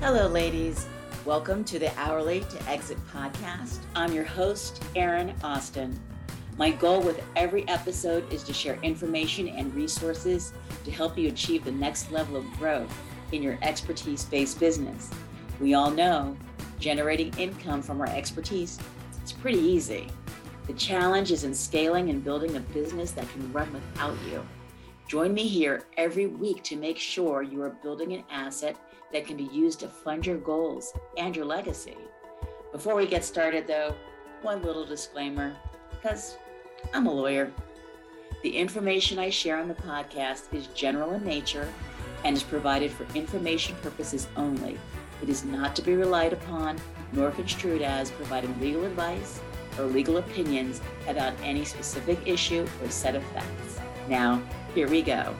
Hello, 0.00 0.28
ladies. 0.28 0.86
Welcome 1.24 1.64
to 1.64 1.78
the 1.80 1.92
Hourly 1.98 2.40
to 2.40 2.68
Exit 2.68 2.98
podcast. 3.12 3.80
I'm 3.96 4.12
your 4.12 4.24
host, 4.24 4.80
Erin 4.94 5.34
Austin. 5.42 5.98
My 6.56 6.70
goal 6.70 7.02
with 7.02 7.20
every 7.34 7.66
episode 7.66 8.32
is 8.32 8.44
to 8.44 8.52
share 8.52 8.78
information 8.84 9.48
and 9.48 9.74
resources 9.74 10.52
to 10.84 10.92
help 10.92 11.18
you 11.18 11.26
achieve 11.26 11.64
the 11.64 11.72
next 11.72 12.12
level 12.12 12.36
of 12.36 12.44
growth 12.52 12.96
in 13.32 13.42
your 13.42 13.58
expertise 13.60 14.24
based 14.24 14.60
business. 14.60 15.10
We 15.60 15.74
all 15.74 15.90
know 15.90 16.36
generating 16.78 17.34
income 17.36 17.82
from 17.82 18.00
our 18.00 18.08
expertise 18.08 18.78
is 19.24 19.32
pretty 19.32 19.58
easy. 19.58 20.06
The 20.68 20.74
challenge 20.74 21.32
is 21.32 21.42
in 21.42 21.52
scaling 21.52 22.08
and 22.10 22.22
building 22.22 22.54
a 22.54 22.60
business 22.60 23.10
that 23.10 23.28
can 23.32 23.52
run 23.52 23.72
without 23.72 24.16
you. 24.30 24.46
Join 25.08 25.34
me 25.34 25.48
here 25.48 25.86
every 25.96 26.26
week 26.26 26.62
to 26.64 26.76
make 26.76 26.98
sure 26.98 27.42
you 27.42 27.62
are 27.62 27.70
building 27.82 28.12
an 28.12 28.22
asset 28.30 28.76
that 29.12 29.26
can 29.26 29.36
be 29.36 29.44
used 29.44 29.80
to 29.80 29.88
fund 29.88 30.26
your 30.26 30.38
goals 30.38 30.92
and 31.16 31.34
your 31.34 31.44
legacy. 31.44 31.96
Before 32.72 32.94
we 32.94 33.06
get 33.06 33.24
started, 33.24 33.66
though, 33.66 33.94
one 34.42 34.62
little 34.62 34.84
disclaimer 34.84 35.56
because 35.90 36.36
I'm 36.92 37.06
a 37.06 37.12
lawyer. 37.12 37.52
The 38.42 38.56
information 38.56 39.18
I 39.18 39.30
share 39.30 39.58
on 39.58 39.68
the 39.68 39.74
podcast 39.74 40.52
is 40.54 40.68
general 40.68 41.12
in 41.12 41.24
nature 41.24 41.72
and 42.24 42.36
is 42.36 42.42
provided 42.42 42.92
for 42.92 43.06
information 43.16 43.74
purposes 43.82 44.28
only. 44.36 44.78
It 45.22 45.28
is 45.28 45.44
not 45.44 45.74
to 45.76 45.82
be 45.82 45.94
relied 45.94 46.32
upon 46.32 46.78
nor 47.12 47.30
construed 47.30 47.82
as 47.82 48.10
providing 48.10 48.58
legal 48.60 48.84
advice 48.84 49.40
or 49.78 49.84
legal 49.84 50.18
opinions 50.18 50.80
about 51.08 51.32
any 51.42 51.64
specific 51.64 52.18
issue 52.26 52.66
or 52.82 52.90
set 52.90 53.14
of 53.14 53.24
facts. 53.28 53.80
Now, 54.08 54.42
here 54.74 54.88
we 54.88 55.02
go. 55.02 55.34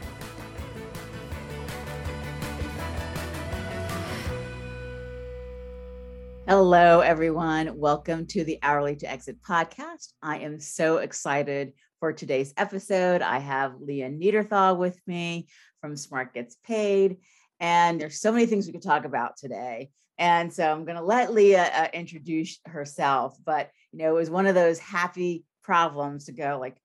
Hello, 6.49 7.01
everyone. 7.01 7.77
Welcome 7.77 8.24
to 8.29 8.43
the 8.43 8.59
Hourly 8.63 8.96
to 8.96 9.10
Exit 9.10 9.37
podcast. 9.43 10.15
I 10.23 10.38
am 10.38 10.59
so 10.60 10.96
excited 10.96 11.74
for 12.01 12.10
today's 12.10 12.54
episode. 12.57 13.21
I 13.21 13.38
have 13.38 13.74
Leah 13.82 14.09
Neaderthal 14.09 14.79
with 14.79 14.99
me 15.07 15.49
from 15.82 15.95
Smart 15.95 16.32
Gets 16.32 16.57
Paid. 16.65 17.19
And 17.60 18.01
there's 18.01 18.19
so 18.19 18.32
many 18.32 18.46
things 18.46 18.66
we 18.66 18.73
could 18.73 18.80
talk 18.80 19.04
about 19.04 19.37
today. 19.37 19.91
And 20.16 20.51
so 20.51 20.73
I'm 20.73 20.87
going 20.87 20.96
to 20.96 21.04
let 21.04 21.35
Leah 21.35 21.71
uh, 21.71 21.88
introduce 21.93 22.60
herself. 22.65 23.37
But, 23.45 23.69
you 23.93 23.99
know, 23.99 24.09
it 24.09 24.19
was 24.19 24.30
one 24.30 24.46
of 24.46 24.54
those 24.54 24.79
happy 24.79 25.45
problems 25.63 26.24
to 26.24 26.32
go 26.32 26.57
like, 26.59 26.79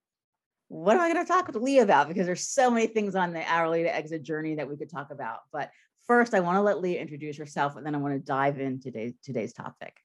what 0.67 0.97
am 0.97 1.03
I 1.03 1.13
going 1.13 1.25
to 1.25 1.31
talk 1.31 1.47
with 1.47 1.55
Leah 1.55 1.83
about? 1.83 2.09
Because 2.09 2.25
there's 2.25 2.49
so 2.49 2.69
many 2.69 2.87
things 2.87 3.15
on 3.15 3.31
the 3.31 3.49
hourly 3.49 3.83
to 3.83 3.95
exit 3.95 4.23
journey 4.23 4.55
that 4.55 4.67
we 4.67 4.75
could 4.75 4.91
talk 4.91 5.09
about. 5.09 5.37
But 5.53 5.69
first, 6.07 6.33
I 6.33 6.39
want 6.39 6.57
to 6.57 6.61
let 6.61 6.81
Leah 6.81 7.01
introduce 7.01 7.37
herself, 7.37 7.75
and 7.75 7.85
then 7.85 7.95
I 7.95 7.97
want 7.97 8.13
to 8.13 8.19
dive 8.19 8.59
into 8.59 8.91
today's, 8.91 9.13
today's 9.23 9.53
topic. 9.53 9.97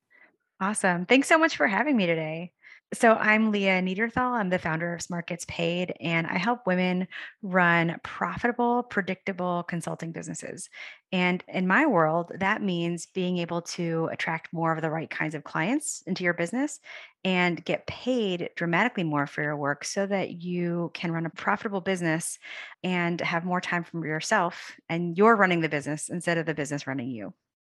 Awesome. 0.61 1.07
Thanks 1.07 1.29
so 1.29 1.39
much 1.39 1.57
for 1.57 1.67
having 1.67 1.97
me 1.97 2.07
today. 2.07 2.53
So, 2.95 3.13
I'm 3.15 3.53
Leah 3.53 3.83
Neaderthal. 3.83 4.33
I'm 4.33 4.49
the 4.49 4.59
founder 4.59 4.95
of 4.95 5.03
Smart 5.03 5.27
Gets 5.27 5.45
Paid, 5.47 5.95
and 6.01 6.27
I 6.27 6.39
help 6.39 6.67
women 6.67 7.07
run 7.43 8.01
profitable, 8.03 8.83
predictable 8.83 9.63
consulting 9.65 10.11
businesses. 10.11 10.71
And 11.13 11.45
in 11.49 11.67
my 11.67 11.85
world, 11.85 12.33
that 12.41 12.63
means 12.63 13.07
being 13.07 13.39
able 13.39 13.61
to 13.63 14.09
attract 14.11 14.55
more 14.55 14.73
of 14.73 14.81
the 14.81 14.91
right 14.91 15.11
kinds 15.11 15.35
of 15.35 15.45
clients 15.45 16.03
into 16.07 16.25
your 16.25 16.33
business 16.33 16.81
and 17.25 17.65
get 17.65 17.87
paid 17.87 18.51
dramatically 18.57 19.05
more 19.05 19.27
for 19.27 19.43
your 19.43 19.57
work 19.57 19.85
so 19.85 20.07
that 20.07 20.43
you 20.43 20.91
can 20.95 21.13
run 21.13 21.27
a 21.27 21.31
profitable 21.31 21.81
business 21.81 22.39
and 22.83 23.21
have 23.21 23.45
more 23.45 23.61
time 23.61 23.85
for 23.85 24.07
yourself 24.07 24.73
and 24.89 25.19
you're 25.19 25.37
running 25.37 25.61
the 25.61 25.69
business 25.69 26.09
instead 26.09 26.39
of 26.39 26.47
the 26.47 26.55
business 26.55 26.87
running 26.87 27.11
you. 27.11 27.35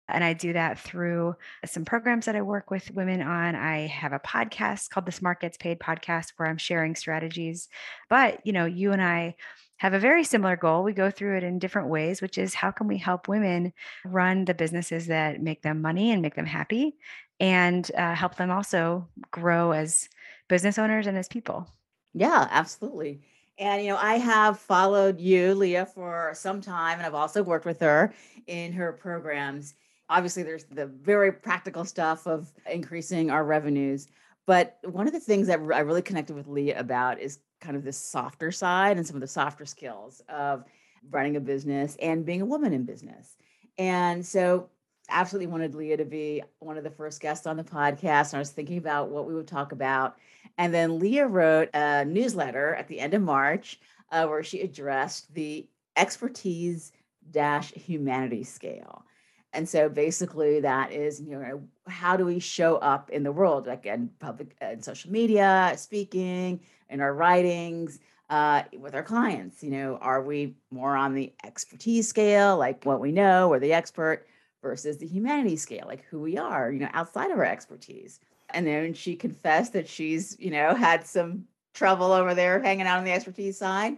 And 0.08 0.23
I 0.23 0.34
do 0.34 0.53
that 0.53 0.80
through 0.80 1.35
some 1.66 1.85
programs 1.85 2.25
that 2.25 2.35
I 2.35 2.41
work 2.41 2.69
with 2.69 2.91
women 2.91 3.22
on. 3.22 3.56
I 3.56 3.88
have 3.88 4.13
a 4.13 4.19
podcast 4.19 4.90
called 4.90 5.06
the 5.06 5.12
Smart 5.12 5.40
Gets 5.40 5.57
Paid 5.57 5.80
podcast 5.80 6.34
where 6.35 6.50
I'm 6.50 6.57
sharing 6.57 6.96
strategies. 6.96 7.69
But, 8.09 8.46
you 8.46 8.51
know, 8.51 8.66
you 8.66 8.91
and 8.91 9.01
I 9.01 9.35
have 9.78 9.94
a 9.94 10.00
very 10.00 10.24
similar 10.24 10.56
goal. 10.56 10.84
We 10.84 10.94
go 10.94 11.09
through 11.09 11.38
it 11.38 11.44
in 11.44 11.59
different 11.59 11.88
ways, 11.88 12.22
which 12.22 12.38
is 12.38 12.53
how 12.53 12.72
can 12.72 12.88
we 12.88 12.97
help 12.97 13.28
women 13.28 13.74
run 14.06 14.46
the 14.46 14.53
businesses 14.53 15.07
that 15.07 15.41
make 15.41 15.62
them 15.62 15.81
money 15.81 16.12
and 16.12 16.22
make 16.22 16.35
them 16.35 16.46
happy 16.46 16.97
and 17.41 17.91
uh, 17.97 18.16
help 18.16 18.35
them 18.35 18.50
also 18.50 19.06
grow 19.31 19.74
as 19.74 20.07
business 20.47 20.79
owners 20.79 21.07
and 21.07 21.18
as 21.18 21.28
people. 21.28 21.68
Yeah, 22.13 22.47
absolutely. 22.50 23.22
And, 23.57 23.84
you 23.84 23.90
know, 23.90 23.97
I 23.97 24.16
have 24.16 24.57
followed 24.57 25.19
you, 25.19 25.53
Leah, 25.53 25.85
for 25.85 26.31
some 26.34 26.62
time, 26.62 26.97
and 26.97 27.06
I've 27.06 27.13
also 27.13 27.44
worked 27.44 27.66
with 27.66 27.81
her 27.81 28.13
in 28.47 28.72
her 28.72 28.94
programs 28.94 29.75
obviously 30.12 30.44
there's 30.44 30.66
the 30.66 30.85
very 30.85 31.31
practical 31.31 31.85
stuff 31.85 32.28
of 32.28 32.51
increasing 32.69 33.31
our 33.31 33.44
revenues 33.44 34.07
but 34.46 34.78
one 34.84 35.07
of 35.07 35.13
the 35.13 35.19
things 35.19 35.47
that 35.47 35.59
i 35.74 35.80
really 35.80 36.01
connected 36.01 36.35
with 36.35 36.47
leah 36.47 36.78
about 36.78 37.19
is 37.19 37.40
kind 37.62 37.75
of 37.75 37.84
the 37.84 37.94
softer 37.94 38.51
side 38.51 38.97
and 38.97 39.07
some 39.07 39.16
of 39.16 39.22
the 39.22 39.28
softer 39.28 39.66
skills 39.66 40.22
of 40.30 40.66
running 41.09 41.38
a 41.38 41.40
business 41.40 41.97
and 42.01 42.25
being 42.25 42.41
a 42.41 42.46
woman 42.46 42.74
in 42.74 42.84
business 42.84 43.38
and 43.78 44.24
so 44.24 44.69
absolutely 45.12 45.48
wanted 45.48 45.76
leah 45.76 45.98
to 45.98 46.06
be 46.06 46.42
one 46.60 46.78
of 46.78 46.84
the 46.84 46.90
first 46.90 47.22
guests 47.22 47.46
on 47.46 47.58
the 47.58 47.64
podcast 47.64 48.30
and 48.30 48.36
i 48.36 48.40
was 48.40 48.52
thinking 48.52 48.78
about 48.78 49.10
what 49.10 49.28
we 49.28 49.36
would 49.36 49.48
talk 49.48 49.72
about. 49.72 50.18
And 50.58 50.74
then 50.74 51.00
leah 51.00 51.28
wrote 51.28 51.70
a 51.74 52.06
newsletter 52.06 52.76
at 52.76 52.88
the 52.88 53.00
end 53.00 53.14
of 53.14 53.22
march 53.22 53.80
uh, 54.12 54.26
where 54.28 54.44
she 54.44 54.62
addressed 54.62 55.34
the 55.34 55.68
expertise 55.96 56.92
dash 57.32 57.72
humanity 57.74 58.44
scale. 58.44 59.06
And 59.54 59.68
so 59.68 59.90
basically 59.90 60.62
that 60.62 60.92
is, 60.92 61.20
you 61.22 61.38
know, 61.38 61.62
how 61.88 62.16
do 62.16 62.26
we 62.26 62.40
show 62.40 62.78
up 62.78 63.10
in 63.10 63.24
the 63.24 63.32
world, 63.32 63.68
like 63.68 63.86
in 63.86 64.10
public 64.20 64.56
and 64.62 64.84
social 64.84 65.12
media, 65.12 65.74
speaking, 65.76 66.62
in 66.90 67.02
our 67.02 67.14
writings, 67.14 68.00
uh, 68.30 68.64
with 68.80 68.96
our 68.96 69.04
clients? 69.04 69.62
You 69.62 69.72
know, 69.72 69.98
are 69.98 70.24
we 70.24 70.56
more 70.72 70.96
on 70.96 71.14
the 71.14 71.34
expertise 71.44 72.08
scale, 72.08 72.58
like 72.58 72.86
what 72.86 73.02
we 73.02 73.12
know, 73.12 73.50
we're 73.50 73.60
the 73.60 73.74
expert, 73.74 74.26
versus 74.62 74.98
the 74.98 75.08
humanity 75.08 75.56
scale, 75.56 75.86
like 75.88 76.06
who 76.06 76.20
we 76.20 76.38
are, 76.38 76.72
you 76.72 76.80
know, 76.80 76.90
outside 76.94 77.32
of 77.32 77.38
our 77.38 77.46
expertise? 77.46 78.20
And 78.54 78.68
then 78.68 78.94
she 78.94 79.16
confessed 79.16 79.74
that 79.74 79.88
she's, 79.88 80.38
you 80.40 80.52
know, 80.52 80.76
had 80.76 81.06
some 81.06 81.46
trouble 81.74 82.12
over 82.12 82.36
there 82.36 82.62
hanging 82.62 82.86
out 82.86 82.98
on 82.98 83.06
the 83.06 83.12
expertise 83.12 83.58
side. 83.58 83.98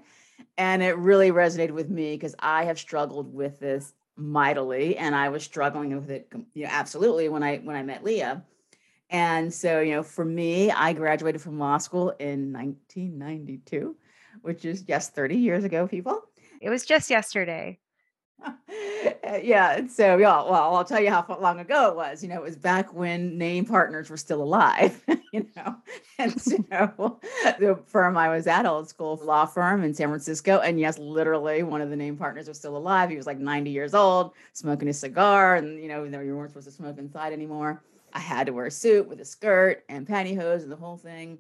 And 0.57 0.84
it 0.84 0.97
really 0.97 1.31
resonated 1.31 1.72
with 1.72 1.90
me 1.90 2.16
because 2.16 2.35
I 2.40 2.66
have 2.66 2.79
struggled 2.79 3.34
with 3.34 3.59
this 3.59 3.94
mightily 4.16 4.96
and 4.97 5.16
i 5.16 5.29
was 5.29 5.44
struggling 5.44 5.96
with 5.96 6.09
it 6.09 6.31
you 6.53 6.63
know 6.63 6.69
absolutely 6.72 7.30
when 7.30 7.41
i 7.41 7.57
when 7.57 7.75
i 7.75 7.81
met 7.81 8.03
leah 8.03 8.44
and 9.09 9.51
so 9.51 9.80
you 9.80 9.91
know 9.91 10.03
for 10.03 10.24
me 10.24 10.69
i 10.69 10.94
graduated 10.94 11.41
from 11.41 11.57
law 11.57 11.78
school 11.78 12.12
in 12.19 12.53
1992 12.53 13.95
which 14.41 14.66
is 14.66 14.84
just 14.84 15.16
30 15.16 15.35
years 15.35 15.63
ago 15.63 15.88
people 15.88 16.22
it 16.62 16.69
was 16.69 16.85
just 16.85 17.09
yesterday 17.09 17.80
yeah. 19.41 19.87
So, 19.87 20.17
yeah, 20.17 20.43
well, 20.43 20.75
I'll 20.75 20.85
tell 20.85 20.99
you 20.99 21.09
how 21.09 21.25
long 21.41 21.59
ago 21.59 21.89
it 21.89 21.95
was. 21.95 22.23
You 22.23 22.29
know, 22.29 22.35
it 22.35 22.43
was 22.43 22.55
back 22.55 22.93
when 22.93 23.37
name 23.37 23.65
partners 23.65 24.09
were 24.09 24.17
still 24.17 24.41
alive, 24.41 25.03
you 25.33 25.47
know. 25.55 25.75
And 26.17 26.39
so, 26.41 26.57
the 27.59 27.79
firm 27.87 28.17
I 28.17 28.29
was 28.29 28.47
at, 28.47 28.65
old 28.65 28.89
school 28.89 29.19
law 29.23 29.45
firm 29.45 29.83
in 29.83 29.93
San 29.93 30.09
Francisco. 30.09 30.59
And 30.59 30.79
yes, 30.79 30.97
literally, 30.97 31.63
one 31.63 31.81
of 31.81 31.89
the 31.89 31.95
name 31.95 32.17
partners 32.17 32.47
was 32.47 32.57
still 32.57 32.77
alive. 32.77 33.09
He 33.09 33.17
was 33.17 33.27
like 33.27 33.39
90 33.39 33.71
years 33.71 33.93
old, 33.93 34.33
smoking 34.53 34.89
a 34.89 34.93
cigar. 34.93 35.55
And, 35.55 35.81
you 35.81 35.87
know, 35.87 36.03
you 36.03 36.35
weren't 36.35 36.51
supposed 36.51 36.67
to 36.67 36.71
smoke 36.71 36.97
inside 36.97 37.33
anymore. 37.33 37.81
I 38.13 38.19
had 38.19 38.45
to 38.47 38.53
wear 38.53 38.67
a 38.67 38.71
suit 38.71 39.07
with 39.07 39.19
a 39.21 39.25
skirt 39.25 39.83
and 39.89 40.07
pantyhose 40.07 40.63
and 40.63 40.71
the 40.71 40.75
whole 40.75 40.97
thing. 40.97 41.39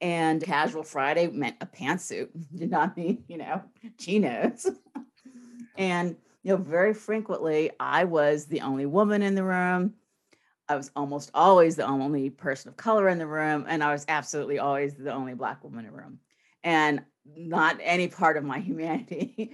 And 0.00 0.42
casual 0.42 0.82
Friday 0.82 1.28
meant 1.28 1.56
a 1.60 1.66
pantsuit, 1.66 2.28
did 2.54 2.70
not 2.70 2.96
mean, 2.96 3.24
you 3.28 3.38
know, 3.38 3.62
chinos. 3.98 4.68
and 5.76 6.16
you 6.44 6.52
know, 6.52 6.62
very 6.62 6.94
frequently 6.94 7.70
I 7.80 8.04
was 8.04 8.44
the 8.44 8.60
only 8.60 8.86
woman 8.86 9.22
in 9.22 9.34
the 9.34 9.42
room. 9.42 9.94
I 10.68 10.76
was 10.76 10.90
almost 10.94 11.30
always 11.34 11.76
the 11.76 11.86
only 11.86 12.30
person 12.30 12.68
of 12.68 12.76
color 12.76 13.08
in 13.08 13.18
the 13.18 13.26
room, 13.26 13.64
and 13.66 13.82
I 13.82 13.92
was 13.92 14.04
absolutely 14.08 14.58
always 14.58 14.94
the 14.94 15.12
only 15.12 15.34
black 15.34 15.64
woman 15.64 15.84
in 15.84 15.90
the 15.90 15.96
room. 15.96 16.20
And 16.62 17.02
not 17.36 17.78
any 17.82 18.08
part 18.08 18.36
of 18.36 18.44
my 18.44 18.58
humanity 18.60 19.52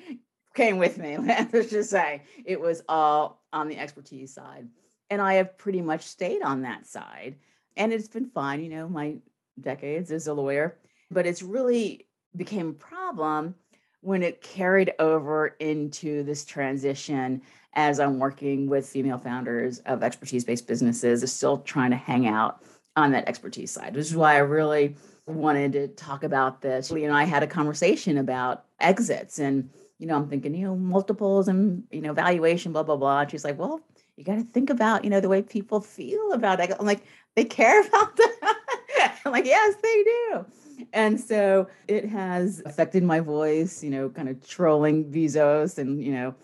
came 0.54 0.78
with 0.78 0.98
me. 0.98 1.16
Let's 1.52 1.70
just 1.70 1.90
say 1.90 2.22
it 2.44 2.60
was 2.60 2.82
all 2.88 3.42
on 3.52 3.68
the 3.68 3.78
expertise 3.78 4.34
side. 4.34 4.68
And 5.08 5.22
I 5.22 5.34
have 5.34 5.56
pretty 5.58 5.80
much 5.80 6.02
stayed 6.02 6.42
on 6.42 6.62
that 6.62 6.86
side. 6.86 7.36
And 7.76 7.92
it's 7.92 8.08
been 8.08 8.30
fine, 8.30 8.62
you 8.62 8.70
know, 8.70 8.88
my 8.88 9.16
decades 9.60 10.10
as 10.10 10.26
a 10.26 10.34
lawyer, 10.34 10.76
but 11.10 11.26
it's 11.26 11.42
really 11.42 12.06
became 12.36 12.68
a 12.70 12.72
problem 12.72 13.54
when 14.00 14.22
it 14.22 14.42
carried 14.42 14.92
over 14.98 15.48
into 15.60 16.22
this 16.22 16.44
transition 16.44 17.42
as 17.74 18.00
I'm 18.00 18.18
working 18.18 18.68
with 18.68 18.88
female 18.88 19.18
founders 19.18 19.78
of 19.80 20.02
expertise 20.02 20.44
based 20.44 20.66
businesses, 20.66 21.22
is 21.22 21.32
still 21.32 21.58
trying 21.58 21.90
to 21.90 21.96
hang 21.96 22.26
out 22.26 22.62
on 22.96 23.12
that 23.12 23.28
expertise 23.28 23.70
side, 23.70 23.94
which 23.94 24.06
is 24.06 24.16
why 24.16 24.34
I 24.34 24.38
really 24.38 24.96
wanted 25.26 25.72
to 25.72 25.88
talk 25.88 26.24
about 26.24 26.62
this. 26.62 26.90
You 26.90 27.06
know, 27.06 27.14
I 27.14 27.24
had 27.24 27.42
a 27.42 27.46
conversation 27.46 28.18
about 28.18 28.64
exits 28.80 29.38
and 29.38 29.70
you 29.98 30.06
know, 30.06 30.16
I'm 30.16 30.28
thinking, 30.28 30.54
you 30.54 30.66
know, 30.66 30.76
multiples 30.76 31.46
and 31.46 31.84
you 31.90 32.00
know, 32.00 32.14
valuation, 32.14 32.72
blah, 32.72 32.82
blah, 32.82 32.96
blah. 32.96 33.20
And 33.20 33.30
she's 33.30 33.44
like, 33.44 33.58
well, 33.58 33.80
you 34.16 34.24
got 34.24 34.36
to 34.36 34.42
think 34.42 34.70
about, 34.70 35.04
you 35.04 35.10
know, 35.10 35.20
the 35.20 35.28
way 35.28 35.42
people 35.42 35.80
feel 35.80 36.32
about 36.32 36.58
it. 36.58 36.72
I'm 36.78 36.86
like, 36.86 37.02
they 37.36 37.44
care 37.44 37.80
about 37.86 38.16
that. 38.16 39.20
I'm 39.24 39.32
like, 39.32 39.44
yes, 39.44 39.76
they 39.82 40.02
do. 40.02 40.46
And 40.92 41.20
so 41.20 41.68
it 41.88 42.08
has 42.08 42.62
affected 42.64 43.02
my 43.02 43.20
voice, 43.20 43.82
you 43.82 43.90
know, 43.90 44.08
kind 44.08 44.28
of 44.28 44.46
trolling 44.46 45.10
Bezos 45.10 45.78
and, 45.78 46.02
you 46.02 46.12
know, 46.12 46.34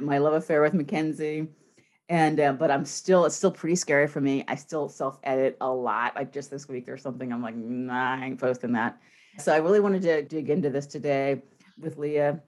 my 0.00 0.18
love 0.18 0.34
affair 0.34 0.62
with 0.62 0.74
Mackenzie. 0.74 1.48
And, 2.08 2.40
uh, 2.40 2.52
but 2.52 2.70
I'm 2.70 2.84
still, 2.84 3.26
it's 3.26 3.36
still 3.36 3.50
pretty 3.50 3.76
scary 3.76 4.06
for 4.06 4.20
me. 4.20 4.44
I 4.48 4.54
still 4.54 4.88
self 4.88 5.18
edit 5.24 5.56
a 5.60 5.70
lot. 5.70 6.16
Like 6.16 6.32
just 6.32 6.50
this 6.50 6.68
week, 6.68 6.86
there's 6.86 7.02
something 7.02 7.32
I'm 7.32 7.42
like, 7.42 7.56
nah, 7.56 8.16
I 8.16 8.24
ain't 8.24 8.40
posting 8.40 8.72
that. 8.72 8.98
So 9.38 9.52
I 9.52 9.58
really 9.58 9.80
wanted 9.80 10.02
to 10.02 10.22
dig 10.22 10.50
into 10.50 10.70
this 10.70 10.86
today 10.86 11.42
with 11.78 11.98
Leah 11.98 12.40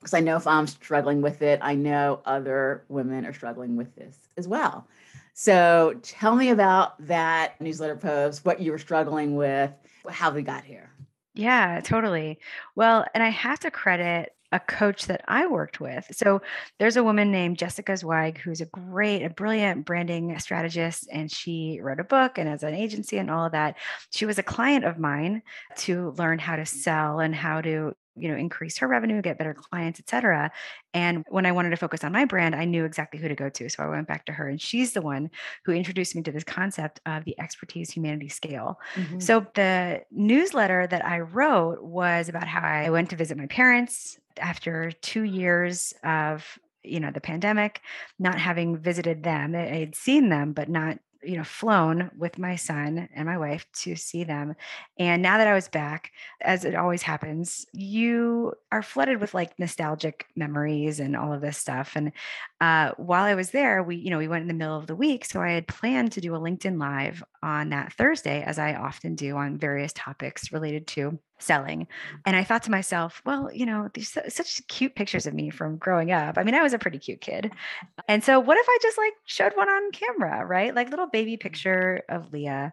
because 0.00 0.14
I 0.14 0.20
know 0.20 0.36
if 0.36 0.46
I'm 0.46 0.66
struggling 0.66 1.22
with 1.22 1.42
it, 1.42 1.60
I 1.62 1.74
know 1.74 2.20
other 2.24 2.84
women 2.88 3.24
are 3.24 3.32
struggling 3.32 3.76
with 3.76 3.94
this 3.96 4.28
as 4.36 4.46
well. 4.46 4.86
So 5.34 5.98
tell 6.02 6.34
me 6.34 6.50
about 6.50 7.04
that 7.06 7.60
newsletter 7.60 7.96
post, 7.96 8.44
what 8.44 8.60
you 8.60 8.72
were 8.72 8.78
struggling 8.78 9.36
with, 9.36 9.70
how 10.10 10.30
we 10.30 10.42
got 10.42 10.64
here. 10.64 10.90
Yeah, 11.34 11.80
totally. 11.80 12.38
Well, 12.74 13.06
and 13.14 13.22
I 13.22 13.28
have 13.28 13.60
to 13.60 13.70
credit 13.70 14.32
a 14.52 14.60
coach 14.60 15.06
that 15.06 15.22
I 15.26 15.46
worked 15.46 15.80
with. 15.80 16.06
So 16.12 16.40
there's 16.78 16.96
a 16.96 17.04
woman 17.04 17.30
named 17.30 17.58
Jessica 17.58 17.96
Zweig 17.96 18.38
who's 18.38 18.60
a 18.60 18.66
great, 18.66 19.22
a 19.22 19.30
brilliant 19.30 19.84
branding 19.84 20.38
strategist, 20.38 21.08
and 21.12 21.30
she 21.30 21.80
wrote 21.82 22.00
a 22.00 22.04
book 22.04 22.38
and 22.38 22.48
has 22.48 22.62
an 22.62 22.74
agency 22.74 23.18
and 23.18 23.30
all 23.30 23.46
of 23.46 23.52
that. 23.52 23.76
She 24.10 24.24
was 24.24 24.38
a 24.38 24.44
client 24.44 24.84
of 24.84 24.98
mine 24.98 25.42
to 25.78 26.10
learn 26.16 26.38
how 26.38 26.56
to 26.56 26.64
sell 26.64 27.20
and 27.20 27.34
how 27.34 27.60
to 27.60 27.94
you 28.16 28.28
know 28.28 28.36
increase 28.36 28.78
her 28.78 28.88
revenue 28.88 29.20
get 29.22 29.38
better 29.38 29.54
clients 29.54 30.00
etc 30.00 30.50
and 30.94 31.24
when 31.28 31.46
i 31.46 31.52
wanted 31.52 31.70
to 31.70 31.76
focus 31.76 32.02
on 32.04 32.12
my 32.12 32.24
brand 32.24 32.54
i 32.54 32.64
knew 32.64 32.84
exactly 32.84 33.20
who 33.20 33.28
to 33.28 33.34
go 33.34 33.48
to 33.48 33.68
so 33.68 33.82
i 33.82 33.88
went 33.88 34.08
back 34.08 34.24
to 34.26 34.32
her 34.32 34.48
and 34.48 34.60
she's 34.60 34.92
the 34.92 35.02
one 35.02 35.30
who 35.64 35.72
introduced 35.72 36.14
me 36.14 36.22
to 36.22 36.32
this 36.32 36.44
concept 36.44 37.00
of 37.06 37.24
the 37.24 37.38
expertise 37.38 37.90
humanity 37.90 38.28
scale 38.28 38.78
mm-hmm. 38.94 39.18
so 39.20 39.46
the 39.54 40.00
newsletter 40.10 40.86
that 40.86 41.04
i 41.04 41.20
wrote 41.20 41.82
was 41.82 42.28
about 42.28 42.46
how 42.46 42.60
i 42.60 42.90
went 42.90 43.10
to 43.10 43.16
visit 43.16 43.36
my 43.36 43.46
parents 43.46 44.18
after 44.38 44.92
two 45.02 45.22
years 45.22 45.94
of 46.04 46.58
you 46.82 47.00
know 47.00 47.10
the 47.10 47.20
pandemic 47.20 47.80
not 48.18 48.38
having 48.38 48.76
visited 48.76 49.22
them 49.22 49.54
i 49.54 49.58
had 49.58 49.94
seen 49.94 50.28
them 50.28 50.52
but 50.52 50.68
not 50.68 50.98
you 51.26 51.36
know 51.36 51.44
flown 51.44 52.10
with 52.16 52.38
my 52.38 52.56
son 52.56 53.08
and 53.14 53.26
my 53.26 53.36
wife 53.36 53.66
to 53.72 53.96
see 53.96 54.24
them 54.24 54.54
and 54.98 55.20
now 55.22 55.38
that 55.38 55.46
i 55.46 55.54
was 55.54 55.68
back 55.68 56.12
as 56.40 56.64
it 56.64 56.74
always 56.74 57.02
happens 57.02 57.66
you 57.72 58.52
are 58.70 58.82
flooded 58.82 59.20
with 59.20 59.34
like 59.34 59.58
nostalgic 59.58 60.26
memories 60.36 61.00
and 61.00 61.16
all 61.16 61.32
of 61.32 61.40
this 61.40 61.58
stuff 61.58 61.92
and 61.96 62.12
uh, 62.60 62.92
while 62.96 63.24
i 63.24 63.34
was 63.34 63.50
there 63.50 63.82
we 63.82 63.96
you 63.96 64.10
know 64.10 64.18
we 64.18 64.28
went 64.28 64.42
in 64.42 64.48
the 64.48 64.54
middle 64.54 64.78
of 64.78 64.86
the 64.86 64.96
week 64.96 65.24
so 65.24 65.40
i 65.40 65.50
had 65.50 65.66
planned 65.66 66.12
to 66.12 66.20
do 66.20 66.34
a 66.34 66.38
linkedin 66.38 66.78
live 66.78 67.22
on 67.42 67.70
that 67.70 67.92
thursday 67.94 68.42
as 68.42 68.58
i 68.58 68.74
often 68.74 69.14
do 69.14 69.36
on 69.36 69.58
various 69.58 69.92
topics 69.92 70.52
related 70.52 70.86
to 70.86 71.18
selling. 71.38 71.80
Mm. 71.80 71.86
And 72.26 72.36
I 72.36 72.44
thought 72.44 72.62
to 72.64 72.70
myself, 72.70 73.22
well, 73.24 73.50
you 73.52 73.66
know, 73.66 73.88
these 73.94 74.16
such 74.28 74.66
cute 74.68 74.94
pictures 74.94 75.26
of 75.26 75.34
me 75.34 75.50
from 75.50 75.76
growing 75.76 76.12
up. 76.12 76.38
I 76.38 76.44
mean, 76.44 76.54
I 76.54 76.62
was 76.62 76.72
a 76.72 76.78
pretty 76.78 76.98
cute 76.98 77.20
kid. 77.20 77.52
And 78.08 78.22
so 78.22 78.38
what 78.38 78.56
if 78.56 78.66
I 78.68 78.78
just 78.82 78.98
like 78.98 79.14
showed 79.24 79.56
one 79.56 79.68
on 79.68 79.90
camera, 79.90 80.46
right? 80.46 80.74
Like 80.74 80.90
little 80.90 81.08
baby 81.08 81.36
picture 81.36 82.02
of 82.08 82.32
Leah. 82.32 82.72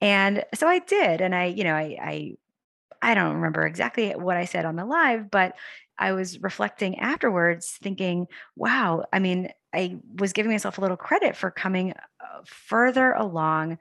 And 0.00 0.44
so 0.54 0.66
I 0.66 0.78
did. 0.78 1.20
And 1.20 1.34
I, 1.34 1.46
you 1.46 1.64
know, 1.64 1.74
I 1.74 1.98
I 2.00 2.36
I 3.02 3.14
don't 3.14 3.34
remember 3.34 3.66
exactly 3.66 4.10
what 4.12 4.36
I 4.36 4.46
said 4.46 4.64
on 4.64 4.76
the 4.76 4.86
live, 4.86 5.30
but 5.30 5.54
I 5.98 6.12
was 6.12 6.40
reflecting 6.40 6.98
afterwards 6.98 7.78
thinking, 7.82 8.26
wow, 8.56 9.04
I 9.12 9.18
mean, 9.18 9.50
I 9.74 9.98
was 10.18 10.32
giving 10.32 10.50
myself 10.50 10.78
a 10.78 10.80
little 10.80 10.96
credit 10.96 11.36
for 11.36 11.50
coming 11.50 11.92
uh, 11.92 12.40
further 12.46 13.12
along 13.12 13.78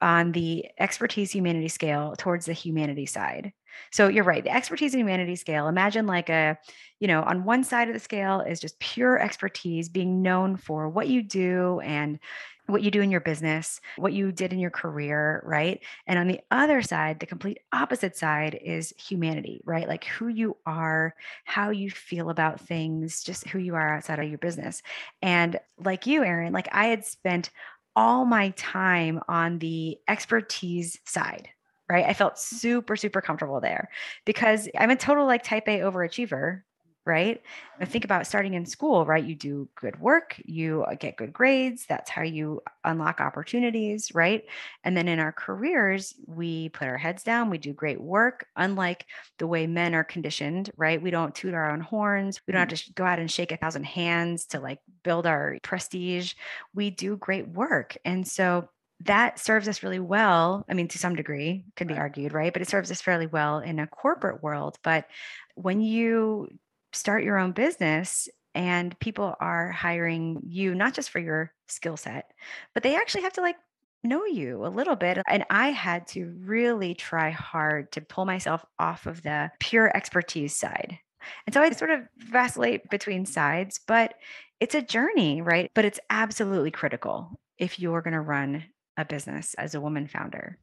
on 0.00 0.32
the 0.32 0.66
expertise 0.78 1.30
humanity 1.30 1.68
scale 1.68 2.14
towards 2.16 2.44
the 2.46 2.52
humanity 2.52 3.06
side. 3.06 3.52
So 3.90 4.08
you're 4.08 4.24
right. 4.24 4.44
The 4.44 4.54
expertise 4.54 4.94
and 4.94 5.00
humanity 5.00 5.36
scale, 5.36 5.68
imagine 5.68 6.06
like 6.06 6.28
a, 6.28 6.58
you 7.00 7.08
know, 7.08 7.22
on 7.22 7.44
one 7.44 7.64
side 7.64 7.88
of 7.88 7.94
the 7.94 8.00
scale 8.00 8.40
is 8.40 8.60
just 8.60 8.78
pure 8.78 9.18
expertise, 9.18 9.88
being 9.88 10.22
known 10.22 10.56
for 10.56 10.88
what 10.88 11.08
you 11.08 11.22
do 11.22 11.80
and 11.80 12.18
what 12.66 12.82
you 12.82 12.90
do 12.90 13.02
in 13.02 13.10
your 13.10 13.20
business, 13.20 13.80
what 13.96 14.14
you 14.14 14.32
did 14.32 14.52
in 14.52 14.58
your 14.58 14.70
career, 14.70 15.42
right? 15.44 15.82
And 16.06 16.18
on 16.18 16.28
the 16.28 16.40
other 16.50 16.80
side, 16.80 17.20
the 17.20 17.26
complete 17.26 17.58
opposite 17.72 18.16
side 18.16 18.58
is 18.62 18.94
humanity, 18.96 19.60
right? 19.64 19.86
Like 19.86 20.04
who 20.04 20.28
you 20.28 20.56
are, 20.64 21.14
how 21.44 21.70
you 21.70 21.90
feel 21.90 22.30
about 22.30 22.60
things, 22.60 23.22
just 23.22 23.48
who 23.48 23.58
you 23.58 23.74
are 23.74 23.94
outside 23.94 24.18
of 24.18 24.28
your 24.28 24.38
business. 24.38 24.82
And 25.20 25.58
like 25.78 26.06
you, 26.06 26.24
Erin, 26.24 26.52
like 26.54 26.68
I 26.72 26.86
had 26.86 27.04
spent 27.04 27.50
all 27.94 28.24
my 28.24 28.50
time 28.56 29.20
on 29.28 29.58
the 29.58 29.98
expertise 30.08 30.98
side, 31.04 31.48
right? 31.88 32.04
I 32.06 32.14
felt 32.14 32.38
super, 32.38 32.96
super 32.96 33.20
comfortable 33.20 33.60
there 33.60 33.90
because 34.24 34.68
I'm 34.78 34.90
a 34.90 34.96
total 34.96 35.26
like 35.26 35.42
type 35.42 35.68
A 35.68 35.80
overachiever, 35.80 36.62
right? 37.06 37.42
And 37.78 37.88
think 37.88 38.04
about 38.04 38.26
starting 38.26 38.54
in 38.54 38.64
school, 38.64 39.04
right? 39.04 39.22
You 39.22 39.34
do 39.34 39.68
good 39.74 40.00
work, 40.00 40.40
you 40.46 40.84
uh, 40.84 40.94
get 40.94 41.16
good 41.16 41.34
grades. 41.34 41.84
That's 41.86 42.08
how 42.08 42.22
you 42.22 42.62
unlock 42.84 43.20
opportunities, 43.20 44.10
right? 44.14 44.44
And 44.84 44.96
then 44.96 45.08
in 45.08 45.18
our 45.18 45.32
careers, 45.32 46.14
we 46.26 46.70
put 46.70 46.88
our 46.88 46.96
heads 46.96 47.22
down, 47.22 47.50
we 47.50 47.58
do 47.58 47.74
great 47.74 48.00
work, 48.00 48.46
unlike 48.56 49.04
the 49.38 49.46
way 49.46 49.66
men 49.66 49.94
are 49.94 50.04
conditioned, 50.04 50.70
right? 50.78 51.02
We 51.02 51.10
don't 51.10 51.34
toot 51.34 51.52
our 51.52 51.70
own 51.70 51.80
horns, 51.80 52.40
we 52.46 52.52
don't 52.52 52.70
have 52.70 52.80
to 52.80 52.92
go 52.94 53.04
out 53.04 53.18
and 53.18 53.30
shake 53.30 53.52
a 53.52 53.58
thousand 53.58 53.84
hands 53.84 54.46
to 54.46 54.60
like 54.60 54.78
build 55.02 55.26
our 55.26 55.58
prestige. 55.62 56.32
We 56.74 56.88
do 56.88 57.18
great 57.18 57.48
work. 57.48 57.98
And 58.06 58.26
so 58.26 58.70
that 59.00 59.38
serves 59.38 59.68
us 59.68 59.82
really 59.82 59.98
well. 59.98 60.64
I 60.68 60.74
mean, 60.74 60.88
to 60.88 60.98
some 60.98 61.16
degree, 61.16 61.64
could 61.76 61.88
be 61.88 61.94
argued, 61.94 62.32
right? 62.32 62.52
But 62.52 62.62
it 62.62 62.68
serves 62.68 62.90
us 62.90 63.02
fairly 63.02 63.26
well 63.26 63.58
in 63.58 63.78
a 63.78 63.86
corporate 63.86 64.42
world. 64.42 64.78
But 64.82 65.06
when 65.54 65.80
you 65.80 66.48
start 66.92 67.24
your 67.24 67.38
own 67.38 67.52
business 67.52 68.28
and 68.54 68.98
people 69.00 69.34
are 69.40 69.70
hiring 69.70 70.40
you 70.46 70.74
not 70.74 70.94
just 70.94 71.10
for 71.10 71.18
your 71.18 71.52
skill 71.68 71.96
set, 71.96 72.30
but 72.72 72.82
they 72.82 72.96
actually 72.96 73.22
have 73.22 73.32
to 73.34 73.40
like 73.40 73.56
know 74.04 74.24
you 74.24 74.64
a 74.64 74.68
little 74.68 74.96
bit. 74.96 75.18
And 75.28 75.44
I 75.50 75.68
had 75.68 76.06
to 76.08 76.32
really 76.40 76.94
try 76.94 77.30
hard 77.30 77.90
to 77.92 78.00
pull 78.00 78.26
myself 78.26 78.64
off 78.78 79.06
of 79.06 79.22
the 79.22 79.50
pure 79.58 79.94
expertise 79.96 80.54
side. 80.54 80.98
And 81.46 81.54
so 81.54 81.62
I 81.62 81.70
sort 81.70 81.90
of 81.90 82.00
vacillate 82.18 82.88
between 82.90 83.24
sides, 83.26 83.80
but 83.86 84.14
it's 84.60 84.74
a 84.74 84.82
journey, 84.82 85.40
right? 85.42 85.70
But 85.74 85.86
it's 85.86 86.00
absolutely 86.10 86.70
critical 86.70 87.40
if 87.58 87.78
you're 87.78 88.02
going 88.02 88.12
to 88.14 88.20
run 88.20 88.64
a 88.96 89.04
business 89.04 89.54
as 89.54 89.74
a 89.74 89.80
woman 89.80 90.06
founder. 90.06 90.58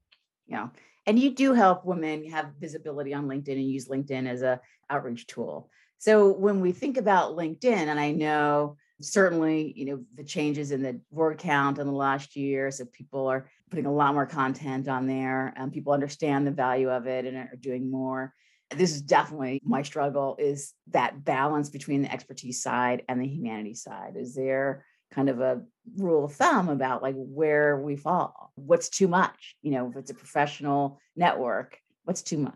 Yeah. 0.48 0.70
And 1.08 1.18
you 1.18 1.34
do 1.34 1.54
help 1.54 1.86
women 1.86 2.30
have 2.30 2.54
visibility 2.60 3.14
on 3.14 3.28
LinkedIn 3.28 3.54
and 3.54 3.70
use 3.70 3.88
LinkedIn 3.88 4.28
as 4.28 4.42
a 4.42 4.62
outreach 4.90 5.28
tool. 5.28 5.70
So 5.98 6.32
when 6.32 6.62
we 6.62 6.72
think 6.72 6.98
about 6.98 7.38
LinkedIn, 7.38 7.66
and 7.66 8.00
I 8.00 8.12
know 8.12 8.78
certainly, 9.02 9.74
you 9.76 9.86
know, 9.86 10.04
the 10.16 10.24
changes 10.24 10.72
in 10.72 10.82
the 10.82 11.00
word 11.12 11.38
count 11.38 11.80
in 11.80 11.88
the 11.88 11.94
last 11.94 12.36
year, 12.36 12.72
so 12.72 12.86
people 12.86 13.28
are 13.28 13.48
putting 13.70 13.86
a 13.86 13.94
lot 13.94 14.14
more 14.14 14.26
content 14.26 14.88
on 14.88 15.08
there, 15.08 15.54
and 15.56 15.72
people 15.72 15.94
understand 15.94 16.46
the 16.46 16.52
value 16.52 16.90
of 16.90 17.08
it 17.08 17.26
and 17.26 17.38
are 17.38 17.56
doing 17.60 17.90
more. 17.90 18.34
This 18.70 18.96
is 18.96 19.02
definitely 19.02 19.60
my 19.64 19.82
struggle 19.82 20.38
is 20.40 20.74
that 20.92 21.24
balance 21.24 21.70
between 21.70 22.04
the 22.04 22.12
expertise 22.12 22.62
side 22.62 23.04
and 23.10 23.20
the 23.20 23.28
humanity 23.28 23.74
side. 23.74 24.16
Is 24.16 24.34
there 24.34 24.86
kind 25.12 25.30
of 25.30 25.39
a 25.39 25.62
rule 25.98 26.25
of 26.25 26.34
thumb 26.34 26.70
about 26.70 27.01
like 27.01 27.15
where 27.18 27.77
we 27.77 27.96
fall. 27.96 28.51
What's 28.56 28.89
too 28.89 29.08
much? 29.08 29.56
You 29.62 29.72
know 29.72 29.89
if 29.89 29.98
it's 29.98 30.12
a 30.12 30.15
professional 30.15 31.00
network 31.15 31.77
what's 32.06 32.22
too 32.22 32.38
much? 32.38 32.53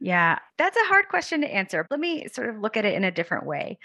Yeah 0.00 0.38
that's 0.56 0.76
a 0.76 0.86
hard 0.86 1.08
question 1.08 1.40
to 1.40 1.52
answer. 1.52 1.86
Let 1.90 2.00
me 2.00 2.28
sort 2.28 2.50
of 2.50 2.60
look 2.60 2.76
at 2.76 2.84
it 2.84 2.94
in 2.94 3.04
a 3.04 3.10
different 3.10 3.46
way 3.46 3.78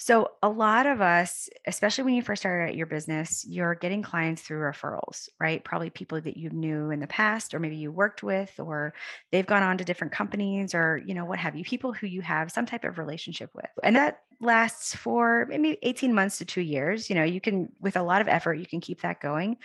so, 0.00 0.30
a 0.44 0.48
lot 0.48 0.86
of 0.86 1.00
us, 1.00 1.48
especially 1.66 2.04
when 2.04 2.14
you 2.14 2.22
first 2.22 2.42
started 2.42 2.76
your 2.76 2.86
business, 2.86 3.44
you're 3.48 3.74
getting 3.74 4.00
clients 4.00 4.42
through 4.42 4.60
referrals, 4.60 5.28
right? 5.40 5.62
Probably 5.64 5.90
people 5.90 6.20
that 6.20 6.36
you 6.36 6.50
knew 6.50 6.92
in 6.92 7.00
the 7.00 7.08
past, 7.08 7.52
or 7.52 7.58
maybe 7.58 7.74
you 7.74 7.90
worked 7.90 8.22
with, 8.22 8.52
or 8.60 8.94
they've 9.32 9.46
gone 9.46 9.64
on 9.64 9.76
to 9.78 9.84
different 9.84 10.12
companies, 10.12 10.72
or, 10.72 11.02
you 11.04 11.14
know, 11.14 11.24
what 11.24 11.40
have 11.40 11.56
you, 11.56 11.64
people 11.64 11.92
who 11.92 12.06
you 12.06 12.20
have 12.20 12.52
some 12.52 12.64
type 12.64 12.84
of 12.84 12.96
relationship 12.96 13.50
with. 13.56 13.66
And 13.82 13.96
that 13.96 14.20
lasts 14.40 14.94
for 14.94 15.46
maybe 15.48 15.76
18 15.82 16.14
months 16.14 16.38
to 16.38 16.44
two 16.44 16.60
years. 16.60 17.10
You 17.10 17.16
know, 17.16 17.24
you 17.24 17.40
can, 17.40 17.68
with 17.80 17.96
a 17.96 18.02
lot 18.04 18.20
of 18.20 18.28
effort, 18.28 18.54
you 18.54 18.66
can 18.66 18.80
keep 18.80 19.00
that 19.00 19.20
going. 19.20 19.56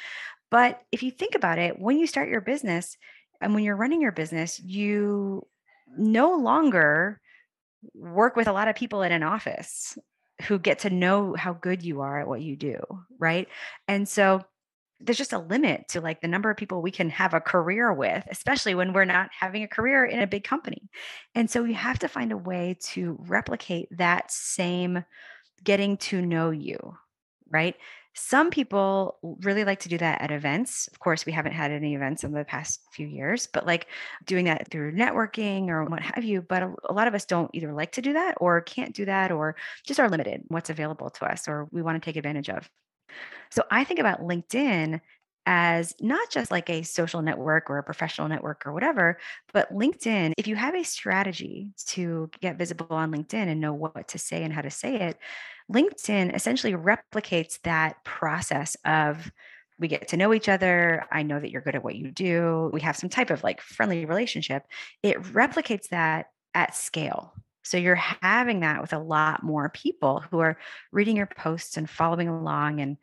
But 0.49 0.81
if 0.91 1.03
you 1.03 1.11
think 1.11 1.35
about 1.35 1.59
it, 1.59 1.79
when 1.79 1.99
you 1.99 2.07
start 2.07 2.29
your 2.29 2.41
business 2.41 2.97
and 3.39 3.53
when 3.53 3.63
you're 3.63 3.75
running 3.75 4.01
your 4.01 4.11
business, 4.11 4.59
you 4.59 5.45
no 5.95 6.37
longer 6.37 7.21
work 7.93 8.35
with 8.35 8.47
a 8.47 8.53
lot 8.53 8.67
of 8.67 8.75
people 8.75 9.03
in 9.03 9.11
an 9.11 9.21
office 9.21 9.95
who 10.43 10.59
get 10.59 10.79
to 10.79 10.89
know 10.89 11.35
how 11.35 11.53
good 11.53 11.83
you 11.83 12.01
are 12.01 12.19
at 12.19 12.27
what 12.27 12.41
you 12.41 12.55
do, 12.55 12.79
right? 13.19 13.47
And 13.87 14.07
so 14.07 14.41
there's 14.99 15.17
just 15.17 15.33
a 15.33 15.39
limit 15.39 15.87
to 15.89 16.01
like 16.01 16.21
the 16.21 16.27
number 16.27 16.49
of 16.49 16.57
people 16.57 16.81
we 16.81 16.91
can 16.91 17.09
have 17.09 17.33
a 17.33 17.41
career 17.41 17.93
with, 17.93 18.23
especially 18.29 18.73
when 18.73 18.93
we're 18.93 19.05
not 19.05 19.29
having 19.37 19.63
a 19.63 19.67
career 19.67 20.05
in 20.05 20.21
a 20.21 20.27
big 20.27 20.43
company. 20.43 20.89
And 21.35 21.49
so 21.49 21.61
we 21.61 21.73
have 21.73 21.99
to 21.99 22.07
find 22.07 22.31
a 22.31 22.37
way 22.37 22.77
to 22.91 23.17
replicate 23.19 23.89
that 23.97 24.31
same 24.31 25.03
getting 25.63 25.97
to 25.97 26.21
know 26.21 26.51
you, 26.51 26.95
right? 27.49 27.75
Some 28.15 28.51
people 28.51 29.17
really 29.41 29.65
like 29.65 29.79
to 29.81 29.89
do 29.89 29.97
that 29.97 30.21
at 30.21 30.31
events. 30.31 30.87
Of 30.87 30.99
course, 30.99 31.25
we 31.25 31.31
haven't 31.31 31.53
had 31.53 31.71
any 31.71 31.95
events 31.95 32.23
in 32.23 32.31
the 32.31 32.45
past 32.45 32.81
few 32.91 33.07
years, 33.07 33.47
but 33.47 33.65
like 33.65 33.87
doing 34.25 34.45
that 34.45 34.69
through 34.69 34.93
networking 34.93 35.69
or 35.69 35.83
what 35.85 36.01
have 36.01 36.23
you. 36.23 36.41
But 36.41 36.63
a, 36.63 36.73
a 36.89 36.93
lot 36.93 37.07
of 37.07 37.15
us 37.15 37.25
don't 37.25 37.49
either 37.53 37.73
like 37.73 37.93
to 37.93 38.01
do 38.01 38.13
that 38.13 38.35
or 38.39 38.61
can't 38.61 38.93
do 38.93 39.05
that 39.05 39.31
or 39.31 39.55
just 39.85 39.99
are 39.99 40.09
limited 40.09 40.43
what's 40.47 40.69
available 40.69 41.09
to 41.09 41.25
us 41.25 41.47
or 41.47 41.67
we 41.71 41.81
want 41.81 42.01
to 42.01 42.05
take 42.05 42.15
advantage 42.15 42.49
of. 42.49 42.69
So 43.49 43.63
I 43.71 43.83
think 43.83 43.99
about 43.99 44.21
LinkedIn 44.21 45.01
as 45.45 45.93
not 45.99 46.29
just 46.29 46.51
like 46.51 46.69
a 46.69 46.83
social 46.83 47.21
network 47.21 47.69
or 47.69 47.77
a 47.77 47.83
professional 47.83 48.29
network 48.29 48.65
or 48.65 48.73
whatever, 48.73 49.19
but 49.51 49.71
LinkedIn, 49.73 50.33
if 50.37 50.47
you 50.47 50.55
have 50.55 50.75
a 50.75 50.83
strategy 50.83 51.69
to 51.87 52.29
get 52.41 52.57
visible 52.57 52.87
on 52.91 53.11
LinkedIn 53.11 53.47
and 53.47 53.59
know 53.59 53.73
what 53.73 54.07
to 54.09 54.17
say 54.17 54.43
and 54.43 54.53
how 54.53 54.61
to 54.61 54.71
say 54.71 54.95
it, 54.95 55.17
LinkedIn 55.71 56.35
essentially 56.35 56.73
replicates 56.73 57.59
that 57.61 58.03
process 58.03 58.75
of 58.85 59.31
we 59.79 59.87
get 59.87 60.07
to 60.09 60.17
know 60.17 60.33
each 60.33 60.49
other. 60.49 61.05
I 61.11 61.23
know 61.23 61.39
that 61.39 61.49
you're 61.49 61.61
good 61.61 61.75
at 61.75 61.83
what 61.83 61.95
you 61.95 62.11
do. 62.11 62.69
We 62.73 62.81
have 62.81 62.95
some 62.95 63.09
type 63.09 63.29
of 63.29 63.43
like 63.43 63.61
friendly 63.61 64.05
relationship. 64.05 64.63
It 65.01 65.21
replicates 65.21 65.89
that 65.89 66.27
at 66.53 66.75
scale. 66.75 67.33
So 67.63 67.77
you're 67.77 67.95
having 67.95 68.59
that 68.59 68.81
with 68.81 68.93
a 68.93 68.99
lot 68.99 69.41
more 69.41 69.69
people 69.69 70.23
who 70.29 70.39
are 70.39 70.57
reading 70.91 71.17
your 71.17 71.27
posts 71.27 71.77
and 71.77 71.89
following 71.89 72.27
along 72.27 72.81
and 72.81 72.97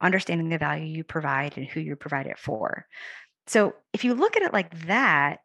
understanding 0.00 0.48
the 0.48 0.58
value 0.58 0.84
you 0.84 1.04
provide 1.04 1.56
and 1.56 1.66
who 1.66 1.80
you 1.80 1.96
provide 1.96 2.26
it 2.26 2.38
for. 2.38 2.86
So 3.46 3.74
if 3.92 4.04
you 4.04 4.14
look 4.14 4.36
at 4.36 4.42
it 4.42 4.52
like 4.52 4.86
that, 4.86 5.40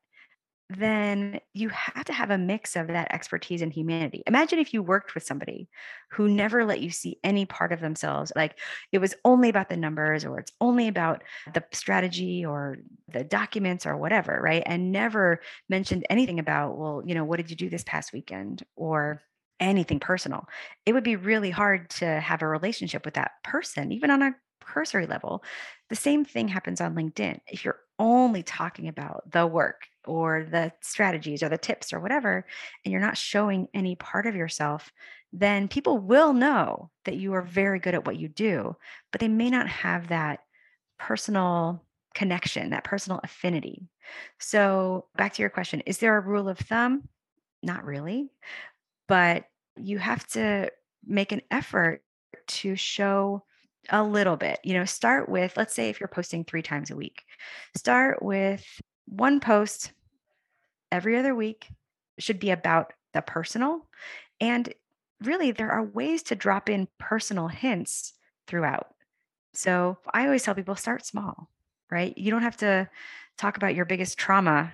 then 0.69 1.39
you 1.53 1.69
have 1.69 2.05
to 2.05 2.13
have 2.13 2.31
a 2.31 2.37
mix 2.37 2.75
of 2.75 2.87
that 2.87 3.13
expertise 3.13 3.61
and 3.61 3.71
humanity. 3.71 4.23
Imagine 4.25 4.57
if 4.57 4.73
you 4.73 4.81
worked 4.81 5.13
with 5.13 5.23
somebody 5.23 5.69
who 6.11 6.27
never 6.27 6.65
let 6.65 6.81
you 6.81 6.89
see 6.89 7.19
any 7.23 7.45
part 7.45 7.71
of 7.71 7.81
themselves, 7.81 8.31
like 8.35 8.57
it 8.91 8.97
was 8.97 9.13
only 9.23 9.49
about 9.49 9.69
the 9.69 9.77
numbers 9.77 10.25
or 10.25 10.39
it's 10.39 10.51
only 10.59 10.87
about 10.87 11.23
the 11.53 11.63
strategy 11.71 12.43
or 12.43 12.77
the 13.09 13.23
documents 13.23 13.85
or 13.85 13.95
whatever, 13.95 14.39
right? 14.41 14.63
And 14.65 14.91
never 14.91 15.39
mentioned 15.69 16.05
anything 16.09 16.39
about, 16.39 16.77
well, 16.77 17.03
you 17.05 17.13
know, 17.13 17.25
what 17.25 17.37
did 17.37 17.51
you 17.51 17.55
do 17.55 17.69
this 17.69 17.83
past 17.83 18.11
weekend 18.11 18.63
or 18.75 19.21
anything 19.59 19.99
personal. 19.99 20.47
It 20.85 20.93
would 20.93 21.03
be 21.03 21.15
really 21.15 21.49
hard 21.49 21.89
to 21.91 22.19
have 22.19 22.41
a 22.41 22.47
relationship 22.47 23.05
with 23.05 23.13
that 23.13 23.31
person, 23.43 23.91
even 23.91 24.11
on 24.11 24.21
a 24.21 24.35
cursory 24.61 25.05
level. 25.05 25.43
The 25.89 25.95
same 25.95 26.25
thing 26.25 26.47
happens 26.47 26.81
on 26.81 26.95
LinkedIn. 26.95 27.39
If 27.47 27.63
you're 27.63 27.79
only 27.99 28.43
talking 28.43 28.87
about 28.87 29.31
the 29.31 29.47
work 29.47 29.87
or 30.07 30.47
the 30.49 30.71
strategies 30.81 31.43
or 31.43 31.49
the 31.49 31.57
tips 31.57 31.93
or 31.93 31.99
whatever, 31.99 32.45
and 32.83 32.91
you're 32.91 33.01
not 33.01 33.17
showing 33.17 33.67
any 33.73 33.95
part 33.95 34.25
of 34.25 34.35
yourself, 34.35 34.91
then 35.33 35.67
people 35.67 35.97
will 35.97 36.33
know 36.33 36.89
that 37.03 37.17
you 37.17 37.33
are 37.33 37.41
very 37.41 37.79
good 37.79 37.93
at 37.93 38.05
what 38.05 38.17
you 38.17 38.27
do, 38.27 38.75
but 39.11 39.19
they 39.19 39.27
may 39.27 39.49
not 39.49 39.67
have 39.67 40.07
that 40.07 40.39
personal 40.97 41.83
connection, 42.13 42.69
that 42.69 42.83
personal 42.83 43.19
affinity. 43.23 43.89
So, 44.39 45.05
back 45.17 45.33
to 45.33 45.41
your 45.41 45.49
question 45.49 45.81
is 45.81 45.97
there 45.97 46.17
a 46.17 46.21
rule 46.21 46.47
of 46.47 46.57
thumb? 46.57 47.09
Not 47.61 47.83
really, 47.83 48.29
but 49.07 49.45
you 49.75 49.97
have 49.97 50.25
to 50.27 50.71
make 51.05 51.31
an 51.31 51.41
effort 51.51 52.01
to 52.47 52.75
show 52.75 53.43
a 53.89 54.03
little 54.03 54.37
bit. 54.37 54.59
You 54.63 54.73
know, 54.73 54.85
start 54.85 55.29
with, 55.29 55.57
let's 55.57 55.73
say 55.73 55.89
if 55.89 55.99
you're 55.99 56.07
posting 56.07 56.43
three 56.43 56.61
times 56.61 56.91
a 56.91 56.95
week, 56.95 57.23
start 57.75 58.21
with 58.21 58.63
one 59.05 59.39
post 59.39 59.91
every 60.91 61.17
other 61.17 61.35
week, 61.35 61.69
should 62.19 62.39
be 62.39 62.51
about 62.51 62.93
the 63.13 63.21
personal. 63.21 63.87
And 64.39 64.73
really, 65.23 65.51
there 65.51 65.71
are 65.71 65.83
ways 65.83 66.23
to 66.23 66.35
drop 66.35 66.69
in 66.69 66.87
personal 66.99 67.47
hints 67.47 68.13
throughout. 68.47 68.87
So 69.53 69.97
I 70.13 70.25
always 70.25 70.43
tell 70.43 70.55
people 70.55 70.75
start 70.75 71.05
small, 71.05 71.49
right? 71.89 72.17
You 72.17 72.31
don't 72.31 72.43
have 72.43 72.57
to 72.57 72.89
talk 73.37 73.57
about 73.57 73.75
your 73.75 73.85
biggest 73.85 74.17
trauma 74.17 74.73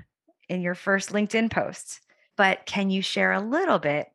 in 0.49 0.61
your 0.61 0.75
first 0.75 1.11
LinkedIn 1.11 1.51
posts, 1.51 2.01
but 2.35 2.65
can 2.65 2.89
you 2.89 3.01
share 3.01 3.31
a 3.31 3.39
little 3.39 3.79
bit 3.79 4.07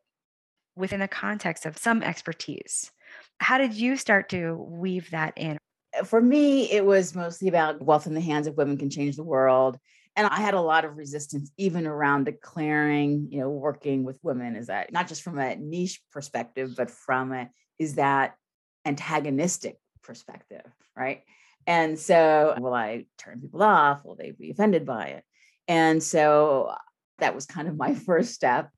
within 0.75 0.99
the 0.99 1.07
context 1.07 1.65
of 1.65 1.77
some 1.77 2.03
expertise? 2.03 2.91
How 3.39 3.57
did 3.57 3.73
you 3.73 3.97
start 3.97 4.29
to 4.29 4.55
weave 4.55 5.09
that 5.11 5.33
in? 5.37 5.57
For 6.05 6.21
me, 6.21 6.69
it 6.71 6.85
was 6.85 7.15
mostly 7.15 7.47
about 7.47 7.81
wealth 7.81 8.05
in 8.05 8.13
the 8.13 8.21
hands 8.21 8.45
of 8.45 8.57
women 8.57 8.77
can 8.77 8.89
change 8.89 9.15
the 9.15 9.23
world. 9.23 9.79
And 10.17 10.27
I 10.27 10.41
had 10.41 10.55
a 10.55 10.61
lot 10.61 10.83
of 10.83 10.97
resistance 10.97 11.51
even 11.57 11.85
around 11.87 12.25
declaring, 12.25 13.27
you 13.31 13.39
know, 13.39 13.49
working 13.49 14.03
with 14.03 14.19
women 14.23 14.55
is 14.55 14.67
that 14.67 14.91
not 14.91 15.07
just 15.07 15.21
from 15.21 15.37
a 15.37 15.55
niche 15.55 16.01
perspective, 16.11 16.73
but 16.75 16.89
from 16.89 17.31
a 17.31 17.49
is 17.77 17.95
that 17.95 18.35
antagonistic 18.83 19.77
perspective, 20.01 20.65
right? 20.95 21.21
And 21.67 21.99
so, 21.99 22.55
will 22.59 22.73
I 22.73 23.05
turn 23.17 23.41
people 23.41 23.61
off? 23.61 24.03
Will 24.03 24.15
they 24.15 24.31
be 24.31 24.49
offended 24.49 24.85
by 24.85 25.07
it? 25.07 25.23
And 25.67 26.01
so 26.01 26.73
that 27.19 27.35
was 27.35 27.45
kind 27.45 27.67
of 27.67 27.77
my 27.77 27.93
first 28.07 28.33
step. 28.33 28.71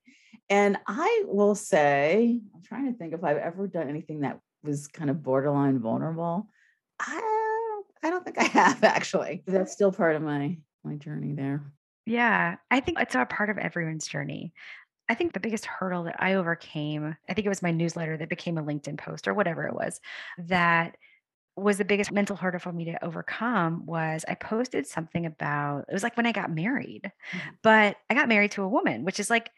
And 0.49 0.77
I 0.87 1.23
will 1.25 1.55
say, 1.55 2.41
I'm 2.53 2.61
trying 2.63 2.91
to 2.91 2.97
think 2.97 3.13
if 3.13 3.23
I've 3.23 3.37
ever 3.37 3.67
done 3.67 3.87
anything 3.87 4.21
that 4.21 4.39
was 4.63 4.87
kind 4.87 5.09
of 5.09 5.23
borderline 5.23 5.79
vulnerable. 5.79 6.49
I 6.99 7.81
I 8.03 8.09
don't 8.09 8.23
think 8.23 8.37
I 8.37 8.43
have 8.43 8.83
actually. 8.83 9.43
That's 9.45 9.71
still 9.71 9.91
part 9.91 10.15
of 10.15 10.21
my 10.21 10.57
my 10.83 10.95
journey 10.95 11.33
there. 11.33 11.63
Yeah, 12.05 12.55
I 12.71 12.79
think 12.79 12.99
it's 12.99 13.15
a 13.15 13.25
part 13.25 13.49
of 13.49 13.57
everyone's 13.57 14.07
journey. 14.07 14.53
I 15.07 15.15
think 15.15 15.33
the 15.33 15.39
biggest 15.39 15.65
hurdle 15.65 16.03
that 16.03 16.15
I 16.19 16.35
overcame, 16.35 17.15
I 17.27 17.33
think 17.33 17.45
it 17.45 17.49
was 17.49 17.61
my 17.61 17.71
newsletter 17.71 18.17
that 18.17 18.29
became 18.29 18.57
a 18.57 18.63
LinkedIn 18.63 18.97
post 18.97 19.27
or 19.27 19.33
whatever 19.33 19.67
it 19.67 19.73
was, 19.73 19.99
that 20.37 20.97
was 21.55 21.77
the 21.77 21.85
biggest 21.85 22.11
mental 22.11 22.35
hurdle 22.35 22.59
for 22.59 22.71
me 22.71 22.85
to 22.85 23.03
overcome 23.03 23.85
was 23.85 24.23
I 24.27 24.35
posted 24.35 24.87
something 24.87 25.25
about 25.25 25.85
it 25.89 25.93
was 25.93 26.03
like 26.03 26.15
when 26.15 26.25
I 26.25 26.31
got 26.31 26.51
married. 26.53 27.11
Mm-hmm. 27.31 27.49
But 27.63 27.97
I 28.09 28.13
got 28.13 28.29
married 28.29 28.51
to 28.51 28.63
a 28.63 28.67
woman, 28.67 29.03
which 29.03 29.19
is 29.19 29.29
like 29.29 29.49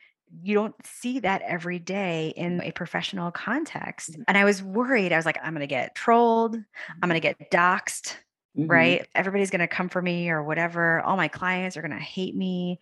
you 0.42 0.56
don't 0.56 0.76
see 0.86 1.20
that 1.20 1.42
every 1.42 1.80
day 1.80 2.34
in 2.36 2.62
a 2.62 2.72
professional 2.72 3.32
context. 3.32 4.14
Mm-hmm. 4.14 4.24
And 4.28 4.38
I 4.38 4.46
was 4.46 4.64
worried. 4.64 5.12
I 5.12 5.18
was 5.18 5.26
like, 5.26 5.38
I'm 5.44 5.54
going 5.54 5.62
to 5.62 5.68
get 5.68 5.96
trolled. 5.96 6.56
I'm 6.56 7.10
going 7.10 7.22
to 7.22 7.28
mm-hmm. 7.28 7.40
get 7.40 7.52
doxxed. 7.52 8.16
Mm-hmm. 8.58 8.70
Right. 8.70 9.08
Everybody's 9.16 9.50
going 9.50 9.62
to 9.62 9.68
come 9.68 9.88
for 9.88 10.02
me 10.02 10.30
or 10.30 10.44
whatever. 10.44 11.00
All 11.02 11.16
my 11.16 11.30
clients 11.30 11.78
are 11.78 11.82
going 11.82 11.98
to 11.98 11.98
hate 11.98 12.36
me. 12.36 12.80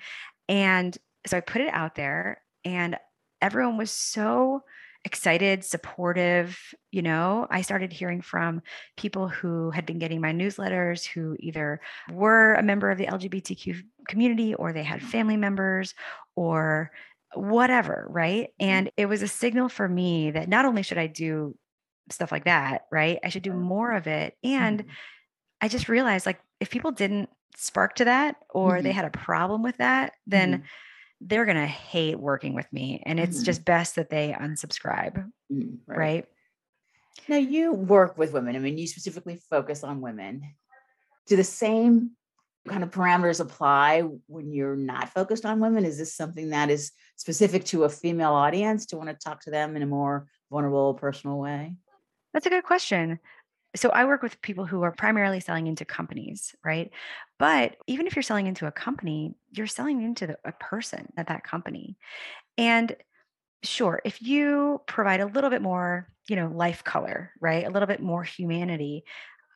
And 0.47 0.97
so 1.27 1.37
I 1.37 1.41
put 1.41 1.61
it 1.61 1.71
out 1.71 1.95
there, 1.95 2.41
and 2.65 2.97
everyone 3.41 3.77
was 3.77 3.91
so 3.91 4.63
excited, 5.05 5.63
supportive. 5.63 6.59
You 6.91 7.01
know, 7.01 7.47
I 7.49 7.61
started 7.61 7.93
hearing 7.93 8.21
from 8.21 8.61
people 8.97 9.27
who 9.27 9.71
had 9.71 9.85
been 9.85 9.99
getting 9.99 10.21
my 10.21 10.33
newsletters 10.33 11.05
who 11.05 11.35
either 11.39 11.81
were 12.11 12.55
a 12.55 12.63
member 12.63 12.89
of 12.89 12.97
the 12.97 13.05
LGBTQ 13.05 13.81
community 14.07 14.55
or 14.55 14.73
they 14.73 14.83
had 14.83 15.01
family 15.01 15.37
members 15.37 15.93
or 16.35 16.91
whatever, 17.33 18.07
right? 18.09 18.47
Mm-hmm. 18.59 18.69
And 18.69 18.91
it 18.97 19.05
was 19.05 19.21
a 19.21 19.27
signal 19.27 19.69
for 19.69 19.87
me 19.87 20.31
that 20.31 20.49
not 20.49 20.65
only 20.65 20.83
should 20.83 20.97
I 20.97 21.07
do 21.07 21.55
stuff 22.09 22.31
like 22.31 22.45
that, 22.45 22.85
right? 22.91 23.19
I 23.23 23.29
should 23.29 23.43
do 23.43 23.53
more 23.53 23.91
of 23.91 24.07
it. 24.07 24.35
And 24.43 24.79
mm-hmm. 24.79 24.89
I 25.61 25.67
just 25.67 25.89
realized 25.89 26.25
like 26.25 26.39
if 26.59 26.69
people 26.69 26.91
didn't 26.91 27.29
spark 27.55 27.95
to 27.95 28.05
that 28.05 28.37
or 28.49 28.73
mm-hmm. 28.73 28.83
they 28.83 28.91
had 28.91 29.05
a 29.05 29.09
problem 29.09 29.63
with 29.63 29.77
that, 29.77 30.13
then 30.27 30.53
mm-hmm. 30.53 30.63
they're 31.21 31.45
going 31.45 31.57
to 31.57 31.65
hate 31.65 32.19
working 32.19 32.53
with 32.53 32.71
me. 32.71 33.03
And 33.05 33.19
it's 33.19 33.37
mm-hmm. 33.37 33.45
just 33.45 33.65
best 33.65 33.95
that 33.95 34.09
they 34.09 34.35
unsubscribe, 34.39 35.25
mm, 35.51 35.77
right. 35.85 35.97
right? 35.97 36.25
Now 37.27 37.37
you 37.37 37.73
work 37.73 38.17
with 38.17 38.33
women. 38.33 38.55
I 38.55 38.59
mean, 38.59 38.77
you 38.77 38.87
specifically 38.87 39.39
focus 39.49 39.83
on 39.83 40.01
women. 40.01 40.43
Do 41.27 41.35
the 41.35 41.43
same 41.43 42.11
kind 42.67 42.83
of 42.83 42.91
parameters 42.91 43.39
apply 43.39 44.01
when 44.27 44.53
you're 44.53 44.75
not 44.75 45.09
focused 45.09 45.45
on 45.45 45.59
women? 45.59 45.85
Is 45.85 45.97
this 45.97 46.15
something 46.15 46.49
that 46.49 46.69
is 46.69 46.91
specific 47.17 47.65
to 47.65 47.83
a 47.83 47.89
female 47.89 48.33
audience 48.33 48.85
to 48.87 48.97
want 48.97 49.09
to 49.09 49.15
talk 49.15 49.41
to 49.41 49.51
them 49.51 49.75
in 49.75 49.81
a 49.81 49.87
more 49.87 50.27
vulnerable, 50.49 50.93
personal 50.93 51.37
way? 51.37 51.75
That's 52.33 52.45
a 52.45 52.49
good 52.49 52.63
question. 52.63 53.19
So 53.75 53.89
I 53.89 54.05
work 54.05 54.23
with 54.23 54.41
people 54.41 54.65
who 54.65 54.81
are 54.81 54.91
primarily 54.91 55.39
selling 55.39 55.67
into 55.67 55.85
companies, 55.85 56.55
right? 56.63 56.91
But 57.37 57.75
even 57.87 58.07
if 58.07 58.15
you're 58.15 58.23
selling 58.23 58.47
into 58.47 58.65
a 58.65 58.71
company, 58.71 59.35
you're 59.51 59.67
selling 59.67 60.01
into 60.01 60.27
the, 60.27 60.37
a 60.43 60.51
person 60.53 61.11
at 61.17 61.27
that 61.27 61.43
company. 61.43 61.97
And 62.57 62.95
sure, 63.63 64.01
if 64.05 64.21
you 64.21 64.81
provide 64.87 65.21
a 65.21 65.27
little 65.27 65.49
bit 65.49 65.61
more, 65.61 66.09
you 66.29 66.35
know, 66.35 66.47
life 66.47 66.83
color, 66.83 67.31
right? 67.41 67.65
A 67.65 67.69
little 67.69 67.87
bit 67.87 68.01
more 68.01 68.23
humanity, 68.23 69.03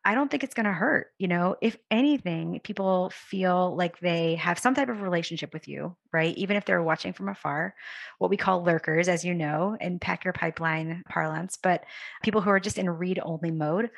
I 0.05 0.15
don't 0.15 0.29
think 0.29 0.43
it's 0.43 0.53
going 0.53 0.65
to 0.65 0.73
hurt. 0.73 1.07
You 1.17 1.29
know, 1.29 1.55
if 1.61 1.77
anything, 1.89 2.59
people 2.63 3.09
feel 3.11 3.75
like 3.75 3.99
they 3.99 4.35
have 4.35 4.59
some 4.59 4.75
type 4.75 4.89
of 4.89 5.01
relationship 5.01 5.53
with 5.53 5.67
you, 5.67 5.95
right? 6.11 6.35
Even 6.35 6.57
if 6.57 6.65
they're 6.65 6.83
watching 6.83 7.13
from 7.13 7.29
afar, 7.29 7.73
what 8.19 8.29
we 8.29 8.37
call 8.37 8.63
lurkers, 8.63 9.07
as 9.07 9.23
you 9.23 9.33
know, 9.33 9.77
in 9.79 9.99
pack 9.99 10.25
your 10.25 10.33
pipeline 10.33 11.03
parlance, 11.09 11.57
but 11.61 11.85
people 12.21 12.41
who 12.41 12.49
are 12.49 12.59
just 12.59 12.77
in 12.77 12.89
read 12.89 13.19
only 13.23 13.51
mode. 13.51 13.91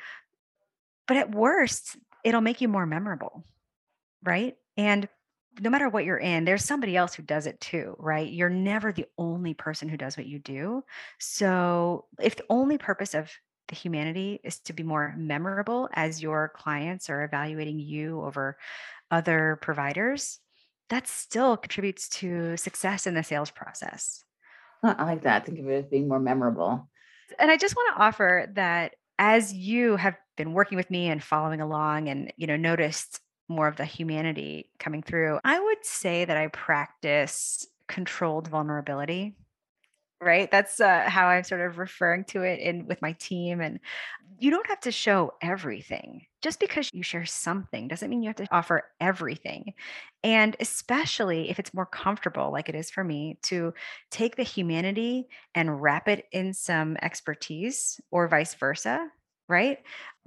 But 1.08 1.16
at 1.16 1.34
worst, 1.34 1.96
it'll 2.24 2.40
make 2.40 2.60
you 2.60 2.68
more 2.68 2.86
memorable, 2.86 3.44
right? 4.22 4.56
And 4.76 5.08
no 5.60 5.70
matter 5.70 5.88
what 5.88 6.04
you're 6.04 6.18
in, 6.18 6.44
there's 6.44 6.64
somebody 6.64 6.96
else 6.96 7.14
who 7.14 7.22
does 7.22 7.46
it 7.46 7.60
too, 7.60 7.96
right? 7.98 8.30
You're 8.30 8.50
never 8.50 8.92
the 8.92 9.06
only 9.16 9.54
person 9.54 9.88
who 9.88 9.96
does 9.96 10.16
what 10.16 10.26
you 10.26 10.38
do. 10.38 10.84
So 11.18 12.04
if 12.20 12.36
the 12.36 12.44
only 12.50 12.78
purpose 12.78 13.14
of 13.14 13.30
the 13.68 13.76
humanity 13.76 14.40
is 14.44 14.58
to 14.60 14.72
be 14.72 14.82
more 14.82 15.14
memorable 15.16 15.88
as 15.92 16.22
your 16.22 16.52
clients 16.54 17.10
are 17.10 17.24
evaluating 17.24 17.78
you 17.78 18.22
over 18.22 18.56
other 19.10 19.58
providers, 19.62 20.40
that 20.88 21.08
still 21.08 21.56
contributes 21.56 22.08
to 22.08 22.56
success 22.56 23.06
in 23.06 23.14
the 23.14 23.22
sales 23.22 23.50
process. 23.50 24.24
I 24.82 25.04
like 25.04 25.22
that. 25.22 25.46
Think 25.46 25.58
of 25.58 25.68
it 25.68 25.84
as 25.84 25.86
being 25.86 26.08
more 26.08 26.20
memorable. 26.20 26.88
And 27.38 27.50
I 27.50 27.56
just 27.56 27.74
want 27.74 27.96
to 27.96 28.02
offer 28.02 28.46
that 28.54 28.94
as 29.18 29.52
you 29.52 29.96
have 29.96 30.16
been 30.36 30.52
working 30.52 30.76
with 30.76 30.90
me 30.90 31.08
and 31.08 31.22
following 31.22 31.60
along 31.60 32.08
and 32.08 32.32
you 32.36 32.46
know 32.46 32.56
noticed 32.56 33.20
more 33.48 33.68
of 33.68 33.76
the 33.76 33.84
humanity 33.84 34.70
coming 34.78 35.02
through, 35.02 35.38
I 35.44 35.58
would 35.58 35.84
say 35.84 36.24
that 36.24 36.36
I 36.36 36.48
practice 36.48 37.66
controlled 37.88 38.48
vulnerability 38.48 39.36
right? 40.20 40.50
That's 40.50 40.80
uh, 40.80 41.08
how 41.08 41.26
i'm 41.26 41.44
sort 41.44 41.60
of 41.60 41.78
referring 41.78 42.24
to 42.24 42.42
it 42.42 42.60
in 42.60 42.86
with 42.86 43.02
my 43.02 43.12
team 43.12 43.60
and 43.60 43.80
you 44.38 44.50
don't 44.50 44.66
have 44.66 44.80
to 44.80 44.92
show 44.92 45.32
everything. 45.40 46.26
Just 46.42 46.60
because 46.60 46.90
you 46.92 47.02
share 47.02 47.24
something 47.24 47.88
doesn't 47.88 48.10
mean 48.10 48.22
you 48.22 48.28
have 48.28 48.36
to 48.36 48.46
offer 48.50 48.84
everything. 49.00 49.72
And 50.22 50.54
especially 50.60 51.50
if 51.50 51.58
it's 51.58 51.72
more 51.72 51.86
comfortable 51.86 52.52
like 52.52 52.68
it 52.68 52.74
is 52.74 52.90
for 52.90 53.02
me 53.02 53.38
to 53.44 53.72
take 54.10 54.36
the 54.36 54.42
humanity 54.42 55.28
and 55.54 55.80
wrap 55.80 56.08
it 56.08 56.26
in 56.32 56.52
some 56.52 56.96
expertise 57.00 58.00
or 58.10 58.28
vice 58.28 58.54
versa 58.54 59.10
right? 59.48 59.78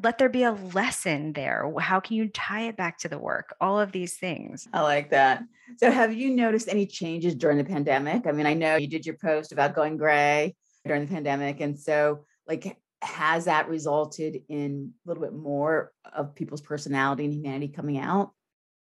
Let 0.02 0.18
there 0.18 0.30
be 0.30 0.44
a 0.44 0.52
lesson 0.52 1.34
there. 1.34 1.72
How 1.80 2.00
can 2.00 2.16
you 2.16 2.30
tie 2.30 2.68
it 2.68 2.78
back 2.78 3.00
to 3.00 3.10
the 3.10 3.20
work? 3.20 3.54
All 3.60 3.80
of 3.80 3.92
these 3.92 4.18
things. 4.18 4.68
I 4.74 4.82
like 4.82 5.10
that. 5.10 5.44
So, 5.78 5.92
have 5.92 6.14
you 6.14 6.32
noticed 6.32 6.70
any 6.70 6.86
changes 6.86 7.36
during 7.36 7.58
the 7.58 7.64
pandemic? 7.64 8.26
I 8.26 8.32
mean, 8.32 8.46
I 8.46 8.54
know 8.54 8.78
you 8.78 8.88
did 8.88 9.06
your 9.06 9.18
post 9.18 9.52
about 9.52 9.76
going 9.76 9.98
gray 9.98 10.56
during 10.86 11.06
the 11.06 11.14
pandemic. 11.14 11.60
And 11.60 11.78
so, 11.78 12.26
like, 12.48 12.78
has 13.02 13.46
that 13.46 13.70
resulted 13.70 14.42
in 14.50 14.94
a 15.06 15.10
little 15.10 15.24
bit 15.24 15.34
more 15.34 15.92
of 16.14 16.36
people's 16.36 16.62
personality 16.62 17.26
and 17.26 17.34
humanity 17.34 17.68
coming 17.70 17.98
out? 17.98 18.32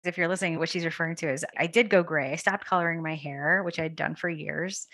If 0.03 0.17
you're 0.17 0.29
listening, 0.29 0.57
what 0.59 0.69
she's 0.69 0.85
referring 0.85 1.17
to 1.17 1.31
is 1.31 1.45
I 1.57 1.67
did 1.67 1.89
go 1.89 2.03
gray. 2.03 2.31
I 2.31 2.37
stopped 2.37 2.65
coloring 2.65 3.03
my 3.03 3.15
hair, 3.15 3.63
which 3.63 3.79
I'd 3.79 3.95
done 3.95 4.15
for 4.15 4.29
years. 4.29 4.87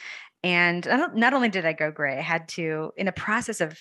And 0.43 0.85
not 1.13 1.33
only 1.33 1.49
did 1.49 1.65
I 1.65 1.73
go 1.73 1.91
gray, 1.91 2.17
I 2.17 2.21
had 2.21 2.47
to, 2.49 2.91
in 2.97 3.05
the 3.05 3.11
process 3.11 3.61
of 3.61 3.77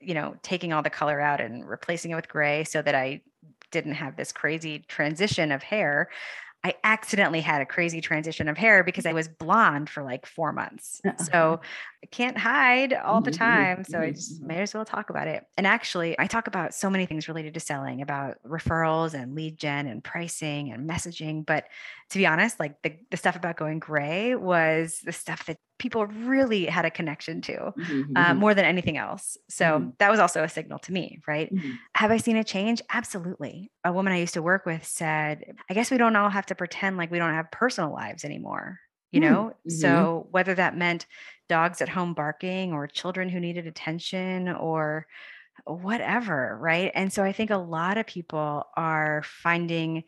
you 0.00 0.14
know, 0.14 0.36
taking 0.42 0.72
all 0.72 0.82
the 0.82 0.90
color 0.90 1.20
out 1.20 1.40
and 1.40 1.68
replacing 1.68 2.10
it 2.10 2.14
with 2.14 2.28
gray 2.28 2.64
so 2.64 2.82
that 2.82 2.94
I 2.94 3.22
didn't 3.70 3.94
have 3.94 4.16
this 4.16 4.32
crazy 4.32 4.84
transition 4.88 5.52
of 5.52 5.62
hair. 5.62 6.08
I 6.64 6.74
accidentally 6.82 7.40
had 7.40 7.62
a 7.62 7.66
crazy 7.66 8.00
transition 8.00 8.48
of 8.48 8.58
hair 8.58 8.82
because 8.82 9.06
I 9.06 9.12
was 9.12 9.28
blonde 9.28 9.88
for 9.88 10.02
like 10.02 10.26
four 10.26 10.52
months. 10.52 11.00
Uh-huh. 11.04 11.24
So 11.24 11.60
I 12.02 12.06
can't 12.06 12.36
hide 12.36 12.92
all 12.92 13.20
the 13.20 13.30
mm-hmm, 13.30 13.38
time. 13.38 13.84
So 13.84 14.00
I 14.00 14.10
just 14.10 14.42
may 14.42 14.62
as 14.62 14.74
well 14.74 14.84
talk 14.84 15.08
about 15.08 15.28
it. 15.28 15.44
And 15.56 15.68
actually, 15.68 16.18
I 16.18 16.26
talk 16.26 16.48
about 16.48 16.74
so 16.74 16.90
many 16.90 17.06
things 17.06 17.28
related 17.28 17.54
to 17.54 17.60
selling 17.60 18.02
about 18.02 18.38
referrals 18.44 19.14
and 19.14 19.36
lead 19.36 19.56
gen 19.56 19.86
and 19.86 20.02
pricing 20.02 20.72
and 20.72 20.88
messaging. 20.88 21.46
But 21.46 21.66
to 22.10 22.18
be 22.18 22.26
honest, 22.26 22.58
like 22.58 22.82
the, 22.82 22.96
the 23.12 23.16
stuff 23.16 23.36
about 23.36 23.56
going 23.56 23.78
gray 23.78 24.34
was 24.34 25.00
the 25.04 25.12
stuff 25.12 25.46
that 25.46 25.58
people 25.78 26.06
really 26.06 26.66
had 26.66 26.84
a 26.84 26.90
connection 26.90 27.40
to 27.42 27.72
mm-hmm. 27.78 28.16
uh, 28.16 28.34
more 28.34 28.54
than 28.54 28.64
anything 28.64 28.96
else. 28.96 29.36
So 29.48 29.64
mm-hmm. 29.64 29.90
that 29.98 30.10
was 30.10 30.20
also 30.20 30.42
a 30.42 30.48
signal 30.48 30.78
to 30.80 30.92
me, 30.92 31.20
right? 31.26 31.52
Mm-hmm. 31.52 31.72
Have 31.94 32.10
I 32.10 32.16
seen 32.16 32.36
a 32.36 32.44
change? 32.44 32.82
Absolutely. 32.90 33.70
A 33.84 33.92
woman 33.92 34.12
I 34.12 34.18
used 34.18 34.34
to 34.34 34.42
work 34.42 34.66
with 34.66 34.84
said, 34.84 35.44
I 35.70 35.74
guess 35.74 35.90
we 35.90 35.98
don't 35.98 36.16
all 36.16 36.30
have 36.30 36.46
to 36.46 36.54
pretend 36.54 36.96
like 36.96 37.10
we 37.10 37.18
don't 37.18 37.34
have 37.34 37.50
personal 37.50 37.92
lives 37.92 38.24
anymore. 38.24 38.80
You 39.10 39.20
hmm. 39.20 39.26
know, 39.26 39.52
so 39.68 39.88
mm-hmm. 39.88 40.30
whether 40.32 40.54
that 40.54 40.76
meant 40.76 41.06
dogs 41.48 41.80
at 41.80 41.88
home 41.88 42.12
barking 42.12 42.74
or 42.74 42.86
children 42.86 43.30
who 43.30 43.40
needed 43.40 43.66
attention 43.66 44.48
or 44.48 45.06
whatever, 45.64 46.58
right? 46.60 46.92
And 46.94 47.12
so 47.12 47.24
I 47.24 47.32
think 47.32 47.50
a 47.50 47.56
lot 47.56 47.96
of 47.96 48.06
people 48.06 48.64
are 48.76 49.22
finding 49.24 50.04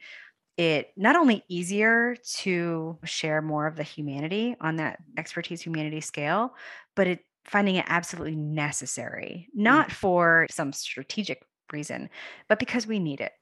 it 0.56 0.92
not 0.96 1.16
only 1.16 1.44
easier 1.48 2.16
to 2.38 2.98
share 3.04 3.40
more 3.40 3.66
of 3.66 3.76
the 3.76 3.82
humanity 3.82 4.56
on 4.60 4.76
that 4.76 4.98
expertise 5.16 5.62
humanity 5.62 6.00
scale, 6.00 6.54
but 6.94 7.06
it 7.06 7.20
finding 7.46 7.76
it 7.76 7.86
absolutely 7.88 8.36
necessary, 8.36 9.48
mm. 9.56 9.62
not 9.62 9.90
for 9.90 10.46
some 10.50 10.72
strategic 10.72 11.42
reason, 11.72 12.10
but 12.48 12.58
because 12.58 12.86
we 12.86 12.98
need 12.98 13.20
it, 13.20 13.32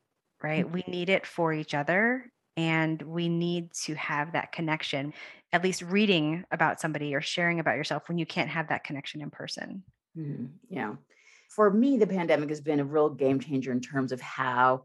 right? 0.43 0.65
Mm-hmm. 0.65 0.75
We 0.75 0.85
need 0.87 1.09
it 1.09 1.27
for 1.27 1.53
each 1.53 1.75
other 1.75 2.31
and 2.57 3.01
we 3.03 3.29
need 3.29 3.73
to 3.85 3.95
have 3.95 4.33
that 4.33 4.53
connection, 4.53 5.13
at 5.53 5.63
least 5.63 5.83
reading 5.83 6.45
about 6.51 6.81
somebody 6.81 7.15
or 7.15 7.21
sharing 7.21 7.61
about 7.61 7.77
yourself 7.77 8.09
when 8.09 8.19
you 8.19 8.27
can't 8.27 8.51
have 8.51 8.69
that 8.69 8.85
connection 8.85 9.21
in 9.21 9.31
person. 9.31 9.83
Mm-hmm. 10.17 10.47
Yeah. 10.71 10.95
For 11.51 11.71
me, 11.71 11.97
the 11.97 12.07
pandemic 12.07 12.51
has 12.51 12.61
been 12.61 12.81
a 12.81 12.85
real 12.85 13.11
game 13.11 13.41
changer 13.41 13.73
in 13.73 13.81
terms 13.81 14.13
of 14.13 14.21
how 14.21 14.85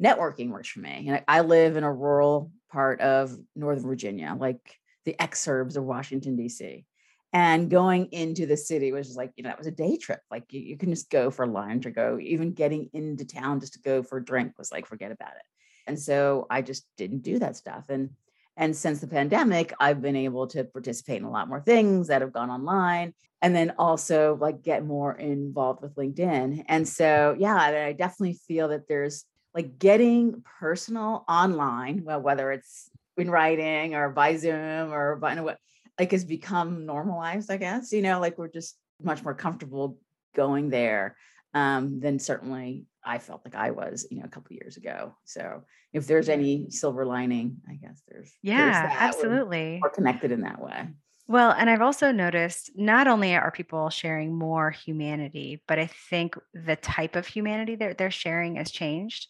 networking 0.00 0.50
works 0.50 0.68
for 0.68 0.80
me. 0.80 1.06
And 1.08 1.22
I, 1.26 1.40
live 1.40 1.76
in 1.76 1.84
a 1.84 1.92
rural 1.92 2.50
part 2.70 3.00
of 3.00 3.36
Northern 3.56 3.84
Virginia, 3.84 4.36
like 4.38 4.78
the 5.04 5.14
exurbs 5.18 5.76
of 5.76 5.84
Washington, 5.84 6.36
D.C. 6.36 6.84
And 7.32 7.70
going 7.70 8.06
into 8.06 8.46
the 8.46 8.56
city 8.56 8.92
was 8.92 9.06
just 9.06 9.18
like, 9.18 9.32
you 9.36 9.42
know, 9.42 9.50
that 9.50 9.58
was 9.58 9.66
a 9.66 9.72
day 9.72 9.96
trip. 9.96 10.20
Like 10.30 10.52
you, 10.52 10.60
you 10.60 10.76
can 10.76 10.90
just 10.90 11.10
go 11.10 11.30
for 11.30 11.46
lunch 11.46 11.86
or 11.86 11.90
go, 11.90 12.18
even 12.20 12.52
getting 12.52 12.90
into 12.92 13.24
town 13.24 13.60
just 13.60 13.74
to 13.74 13.80
go 13.80 14.02
for 14.02 14.18
a 14.18 14.24
drink 14.24 14.52
was 14.58 14.70
like, 14.70 14.86
forget 14.86 15.12
about 15.12 15.32
it. 15.32 15.42
And 15.86 15.98
so 15.98 16.46
I 16.50 16.62
just 16.62 16.86
didn't 16.96 17.22
do 17.22 17.38
that 17.38 17.56
stuff. 17.56 17.84
And 17.88 18.10
and 18.56 18.76
since 18.76 19.00
the 19.00 19.06
pandemic, 19.06 19.72
I've 19.80 20.02
been 20.02 20.16
able 20.16 20.46
to 20.48 20.64
participate 20.64 21.18
in 21.18 21.24
a 21.24 21.30
lot 21.30 21.48
more 21.48 21.60
things 21.60 22.08
that 22.08 22.20
have 22.20 22.34
gone 22.34 22.50
online 22.50 23.14
and 23.40 23.56
then 23.56 23.72
also 23.78 24.36
like 24.40 24.62
get 24.62 24.84
more 24.84 25.16
involved 25.16 25.82
with 25.82 25.96
LinkedIn. 25.96 26.64
And 26.68 26.86
so, 26.86 27.34
yeah, 27.38 27.56
I 27.56 27.92
definitely 27.92 28.38
feel 28.46 28.68
that 28.68 28.88
there's 28.88 29.24
like 29.54 29.78
getting 29.78 30.42
personal 30.60 31.24
online, 31.28 32.02
well, 32.04 32.20
whether 32.20 32.52
it's 32.52 32.90
in 33.16 33.30
writing 33.30 33.94
or 33.94 34.10
by 34.10 34.36
Zoom 34.36 34.92
or 34.92 35.16
by 35.16 35.40
what, 35.40 35.58
like 35.98 36.12
has 36.12 36.24
become 36.24 36.86
normalized, 36.86 37.50
I 37.50 37.58
guess, 37.58 37.92
you 37.92 38.02
know, 38.02 38.20
like 38.20 38.38
we're 38.38 38.48
just 38.48 38.76
much 39.02 39.22
more 39.22 39.34
comfortable 39.34 39.98
going 40.34 40.70
there 40.70 41.16
um, 41.54 42.00
than 42.00 42.18
certainly 42.18 42.86
I 43.04 43.18
felt 43.18 43.42
like 43.44 43.54
I 43.54 43.72
was, 43.72 44.06
you 44.10 44.18
know, 44.18 44.24
a 44.24 44.28
couple 44.28 44.56
years 44.56 44.76
ago. 44.76 45.14
So 45.24 45.64
if 45.92 46.06
there's 46.06 46.28
any 46.28 46.70
silver 46.70 47.04
lining, 47.04 47.58
I 47.68 47.74
guess 47.74 48.02
there's 48.08 48.32
yeah, 48.42 48.86
there's 48.86 48.96
absolutely. 48.98 49.80
We're, 49.82 49.88
we're 49.88 49.94
connected 49.94 50.32
in 50.32 50.42
that 50.42 50.60
way. 50.60 50.88
Well, 51.28 51.52
and 51.52 51.70
I've 51.70 51.80
also 51.80 52.10
noticed 52.12 52.72
not 52.74 53.06
only 53.06 53.34
are 53.34 53.50
people 53.50 53.88
sharing 53.90 54.34
more 54.36 54.70
humanity, 54.70 55.62
but 55.66 55.78
I 55.78 55.86
think 55.86 56.34
the 56.52 56.76
type 56.76 57.16
of 57.16 57.26
humanity 57.26 57.76
that 57.76 57.96
they're 57.96 58.10
sharing 58.10 58.56
has 58.56 58.70
changed. 58.70 59.28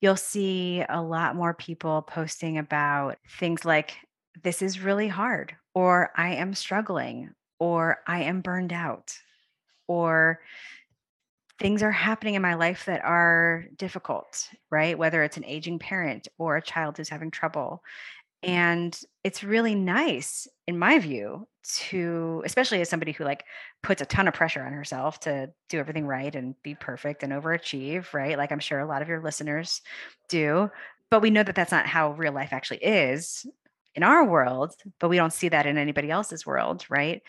You'll 0.00 0.16
see 0.16 0.84
a 0.88 1.02
lot 1.02 1.36
more 1.36 1.52
people 1.52 2.02
posting 2.02 2.58
about 2.58 3.18
things 3.38 3.64
like, 3.64 3.96
this 4.42 4.62
is 4.62 4.80
really 4.80 5.08
hard, 5.08 5.54
or 5.74 6.10
I 6.16 6.34
am 6.36 6.54
struggling, 6.54 7.32
or 7.58 7.98
I 8.06 8.22
am 8.22 8.40
burned 8.40 8.72
out, 8.72 9.12
or 9.88 10.40
things 11.58 11.82
are 11.82 11.92
happening 11.92 12.34
in 12.34 12.42
my 12.42 12.54
life 12.54 12.86
that 12.86 13.04
are 13.04 13.66
difficult, 13.76 14.48
right? 14.70 14.98
Whether 14.98 15.22
it's 15.22 15.36
an 15.36 15.44
aging 15.44 15.78
parent 15.78 16.26
or 16.38 16.56
a 16.56 16.62
child 16.62 16.96
who's 16.96 17.08
having 17.10 17.30
trouble. 17.30 17.82
And 18.42 18.98
it's 19.22 19.44
really 19.44 19.74
nice, 19.74 20.48
in 20.66 20.78
my 20.78 20.98
view, 20.98 21.46
to, 21.62 22.42
especially 22.44 22.80
as 22.80 22.88
somebody 22.88 23.12
who 23.12 23.24
like 23.24 23.44
puts 23.82 24.02
a 24.02 24.06
ton 24.06 24.26
of 24.26 24.34
pressure 24.34 24.62
on 24.62 24.72
herself 24.72 25.20
to 25.20 25.50
do 25.68 25.78
everything 25.78 26.06
right 26.06 26.34
and 26.34 26.54
be 26.62 26.74
perfect 26.74 27.22
and 27.22 27.32
overachieve, 27.32 28.12
right? 28.12 28.36
Like 28.36 28.50
I'm 28.50 28.58
sure 28.58 28.80
a 28.80 28.86
lot 28.86 29.02
of 29.02 29.08
your 29.08 29.22
listeners 29.22 29.80
do. 30.28 30.70
But 31.08 31.22
we 31.22 31.30
know 31.30 31.42
that 31.42 31.54
that's 31.54 31.72
not 31.72 31.86
how 31.86 32.12
real 32.12 32.32
life 32.32 32.52
actually 32.52 32.78
is 32.78 33.46
in 33.94 34.02
our 34.02 34.24
world, 34.24 34.74
but 34.98 35.08
we 35.08 35.16
don't 35.16 35.32
see 35.32 35.48
that 35.50 35.66
in 35.66 35.78
anybody 35.78 36.10
else's 36.10 36.46
world, 36.46 36.84
right? 36.88 37.22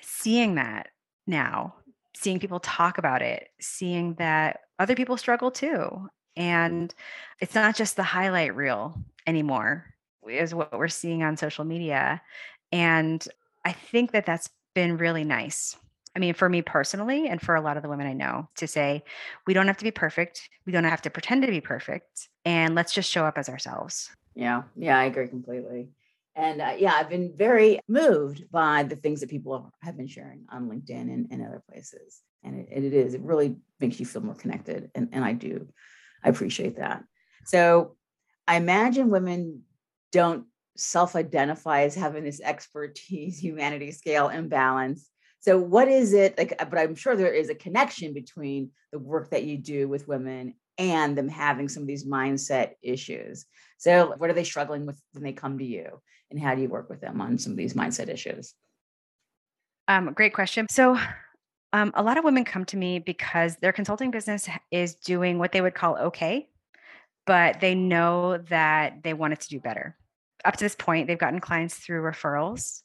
Seeing 0.00 0.56
that 0.56 0.88
now, 1.26 1.74
seeing 2.14 2.38
people 2.38 2.60
talk 2.60 2.98
about 2.98 3.22
it, 3.22 3.48
seeing 3.58 4.14
that 4.14 4.60
other 4.78 4.94
people 4.94 5.16
struggle 5.16 5.50
too. 5.50 6.08
And 6.36 6.94
it's 7.40 7.54
not 7.54 7.74
just 7.74 7.96
the 7.96 8.02
highlight 8.02 8.54
reel 8.54 9.00
anymore 9.26 9.92
is 10.28 10.54
what 10.54 10.76
we're 10.76 10.88
seeing 10.88 11.22
on 11.22 11.36
social 11.36 11.64
media. 11.64 12.22
And 12.70 13.26
I 13.64 13.72
think 13.72 14.12
that 14.12 14.26
that's 14.26 14.50
been 14.74 14.96
really 14.96 15.24
nice. 15.24 15.76
I 16.14 16.18
mean, 16.18 16.34
for 16.34 16.48
me 16.48 16.60
personally, 16.62 17.28
and 17.28 17.40
for 17.40 17.54
a 17.54 17.60
lot 17.60 17.76
of 17.76 17.82
the 17.82 17.88
women 17.88 18.06
I 18.06 18.12
know, 18.12 18.48
to 18.56 18.66
say, 18.66 19.02
we 19.46 19.54
don't 19.54 19.66
have 19.66 19.78
to 19.78 19.84
be 19.84 19.90
perfect. 19.90 20.48
We 20.66 20.72
don't 20.72 20.84
have 20.84 21.02
to 21.02 21.10
pretend 21.10 21.42
to 21.42 21.48
be 21.48 21.60
perfect. 21.60 22.28
And 22.44 22.74
let's 22.74 22.92
just 22.92 23.10
show 23.10 23.24
up 23.24 23.38
as 23.38 23.48
ourselves. 23.48 24.10
Yeah. 24.34 24.64
Yeah. 24.76 24.98
I 24.98 25.04
agree 25.04 25.28
completely. 25.28 25.88
And 26.34 26.62
uh, 26.62 26.74
yeah, 26.78 26.94
I've 26.94 27.10
been 27.10 27.34
very 27.36 27.80
moved 27.88 28.50
by 28.50 28.84
the 28.84 28.96
things 28.96 29.20
that 29.20 29.30
people 29.30 29.70
have 29.82 29.96
been 29.96 30.06
sharing 30.06 30.46
on 30.50 30.68
LinkedIn 30.68 30.90
and, 30.90 31.28
and 31.30 31.42
other 31.42 31.62
places. 31.70 32.20
And 32.42 32.60
it, 32.60 32.68
it 32.70 32.92
is, 32.94 33.14
it 33.14 33.20
really 33.20 33.56
makes 33.80 34.00
you 34.00 34.06
feel 34.06 34.22
more 34.22 34.34
connected. 34.34 34.90
And, 34.94 35.10
and 35.12 35.24
I 35.24 35.32
do, 35.32 35.68
I 36.24 36.30
appreciate 36.30 36.76
that. 36.76 37.04
So 37.44 37.96
I 38.48 38.56
imagine 38.56 39.10
women 39.10 39.62
don't 40.12 40.46
self 40.76 41.16
identify 41.16 41.82
as 41.82 41.94
having 41.94 42.24
this 42.24 42.40
expertise, 42.40 43.38
humanity 43.38 43.90
scale 43.90 44.28
imbalance. 44.28 45.08
So, 45.40 45.58
what 45.58 45.88
is 45.88 46.12
it 46.12 46.38
like? 46.38 46.56
But 46.58 46.78
I'm 46.78 46.94
sure 46.94 47.16
there 47.16 47.32
is 47.32 47.50
a 47.50 47.54
connection 47.54 48.14
between 48.14 48.70
the 48.92 48.98
work 48.98 49.30
that 49.30 49.44
you 49.44 49.58
do 49.58 49.88
with 49.88 50.06
women 50.06 50.54
and 50.78 51.16
them 51.16 51.28
having 51.28 51.68
some 51.68 51.82
of 51.82 51.86
these 51.86 52.04
mindset 52.04 52.72
issues. 52.82 53.46
So, 53.78 54.14
what 54.16 54.30
are 54.30 54.34
they 54.34 54.44
struggling 54.44 54.86
with 54.86 55.00
when 55.12 55.24
they 55.24 55.32
come 55.32 55.58
to 55.58 55.64
you? 55.64 56.00
And 56.30 56.40
how 56.40 56.54
do 56.54 56.62
you 56.62 56.68
work 56.68 56.88
with 56.88 57.00
them 57.00 57.20
on 57.20 57.38
some 57.38 57.52
of 57.52 57.58
these 57.58 57.74
mindset 57.74 58.08
issues? 58.08 58.54
Um, 59.88 60.12
great 60.14 60.32
question. 60.32 60.66
So, 60.70 60.98
um, 61.72 61.90
a 61.94 62.02
lot 62.02 62.18
of 62.18 62.24
women 62.24 62.44
come 62.44 62.64
to 62.66 62.76
me 62.76 62.98
because 62.98 63.56
their 63.56 63.72
consulting 63.72 64.10
business 64.10 64.48
is 64.70 64.94
doing 64.94 65.38
what 65.38 65.52
they 65.52 65.60
would 65.60 65.74
call 65.74 65.96
okay, 65.96 66.48
but 67.26 67.60
they 67.60 67.74
know 67.74 68.38
that 68.48 69.02
they 69.02 69.14
want 69.14 69.32
it 69.32 69.40
to 69.40 69.48
do 69.48 69.58
better. 69.58 69.96
Up 70.44 70.56
to 70.56 70.64
this 70.64 70.74
point, 70.74 71.06
they've 71.06 71.18
gotten 71.18 71.40
clients 71.40 71.76
through 71.76 72.02
referrals 72.02 72.82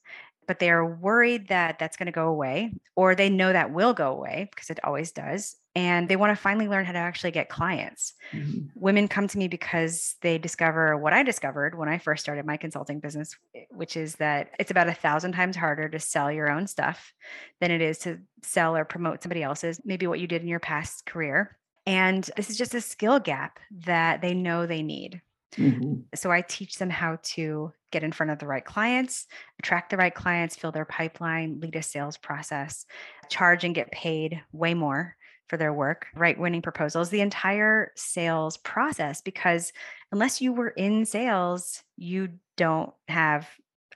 but 0.48 0.60
they 0.60 0.70
are 0.70 0.86
worried 0.86 1.50
that 1.50 1.78
that's 1.78 1.98
going 1.98 2.06
to 2.08 2.12
go 2.12 2.30
away, 2.30 2.74
or 2.96 3.14
they 3.14 3.30
know 3.30 3.52
that 3.52 3.74
will 3.74 3.94
go 3.94 4.12
away 4.14 4.48
because 4.50 4.70
it 4.70 4.80
always 4.84 5.12
does. 5.12 5.58
And 5.76 6.10
they 6.10 6.16
want 6.16 6.36
to 6.36 6.42
finally 6.42 6.68
learn 6.68 6.86
how 6.86 6.94
to 6.94 6.98
actually 6.98 7.32
get 7.32 7.50
clients. 7.50 8.14
Mm-hmm. 8.32 8.68
Women 8.74 9.08
come 9.08 9.28
to 9.28 9.38
me 9.38 9.48
because 9.48 10.16
they 10.22 10.40
discover 10.40 10.98
what 10.98 11.14
I 11.14 11.22
discovered 11.22 11.78
when 11.78 11.90
I 11.90 12.00
first 12.00 12.24
started 12.24 12.46
my 12.46 12.58
consulting 12.58 13.00
business, 13.00 13.36
eh, 13.54 13.66
which 13.70 13.96
is 13.96 14.16
that 14.16 14.52
it's 14.58 14.72
about 14.72 14.88
a 14.88 14.94
thousand 14.94 15.34
times 15.34 15.56
harder 15.56 15.88
to 15.90 16.00
sell 16.00 16.32
your 16.32 16.50
own 16.50 16.66
stuff 16.66 17.14
than 17.60 17.70
it 17.70 17.82
is 17.82 18.00
to 18.00 18.20
sell 18.42 18.76
or 18.76 18.86
promote 18.86 19.22
somebody 19.22 19.44
else's, 19.44 19.82
maybe 19.86 20.08
what 20.08 20.20
you 20.20 20.28
did 20.28 20.42
in 20.42 20.48
your 20.48 20.60
past 20.60 21.06
career. 21.06 21.58
And 21.86 22.28
this 22.36 22.50
is 22.50 22.58
just 22.58 22.74
a 22.74 22.82
skill 22.82 23.20
gap 23.20 23.60
that 23.86 24.22
they 24.22 24.34
know 24.34 24.66
they 24.66 24.82
need. 24.82 25.22
Mm-hmm. 25.56 26.02
So 26.16 26.32
I 26.32 26.42
teach 26.42 26.78
them 26.78 26.90
how 26.90 27.20
to 27.22 27.72
get 27.92 28.04
in 28.04 28.12
front 28.12 28.32
of 28.32 28.40
the 28.40 28.48
right 28.48 28.66
clients, 28.66 29.28
attract 29.60 29.90
the 29.90 29.98
right 29.98 30.14
clients, 30.14 30.56
fill 30.56 30.72
their 30.72 30.86
pipeline, 30.86 31.60
lead 31.60 31.76
a 31.76 31.82
sales 31.82 32.18
process, 32.18 32.86
charge 33.30 33.64
and 33.64 33.76
get 33.76 33.92
paid 33.92 34.42
way 34.52 34.74
more 34.74 35.16
for 35.48 35.58
their 35.58 35.74
work, 35.74 36.08
write 36.16 36.38
winning 36.38 36.62
proposals, 36.62 37.10
the 37.10 37.22
entire 37.22 37.92
sales 37.96 38.58
process. 38.58 39.22
Because 39.22 39.72
unless 40.12 40.42
you 40.42 40.52
were 40.52 40.70
in 40.70 41.06
sales, 41.06 41.84
you 41.96 42.30
don't 42.58 42.94
have 43.08 43.48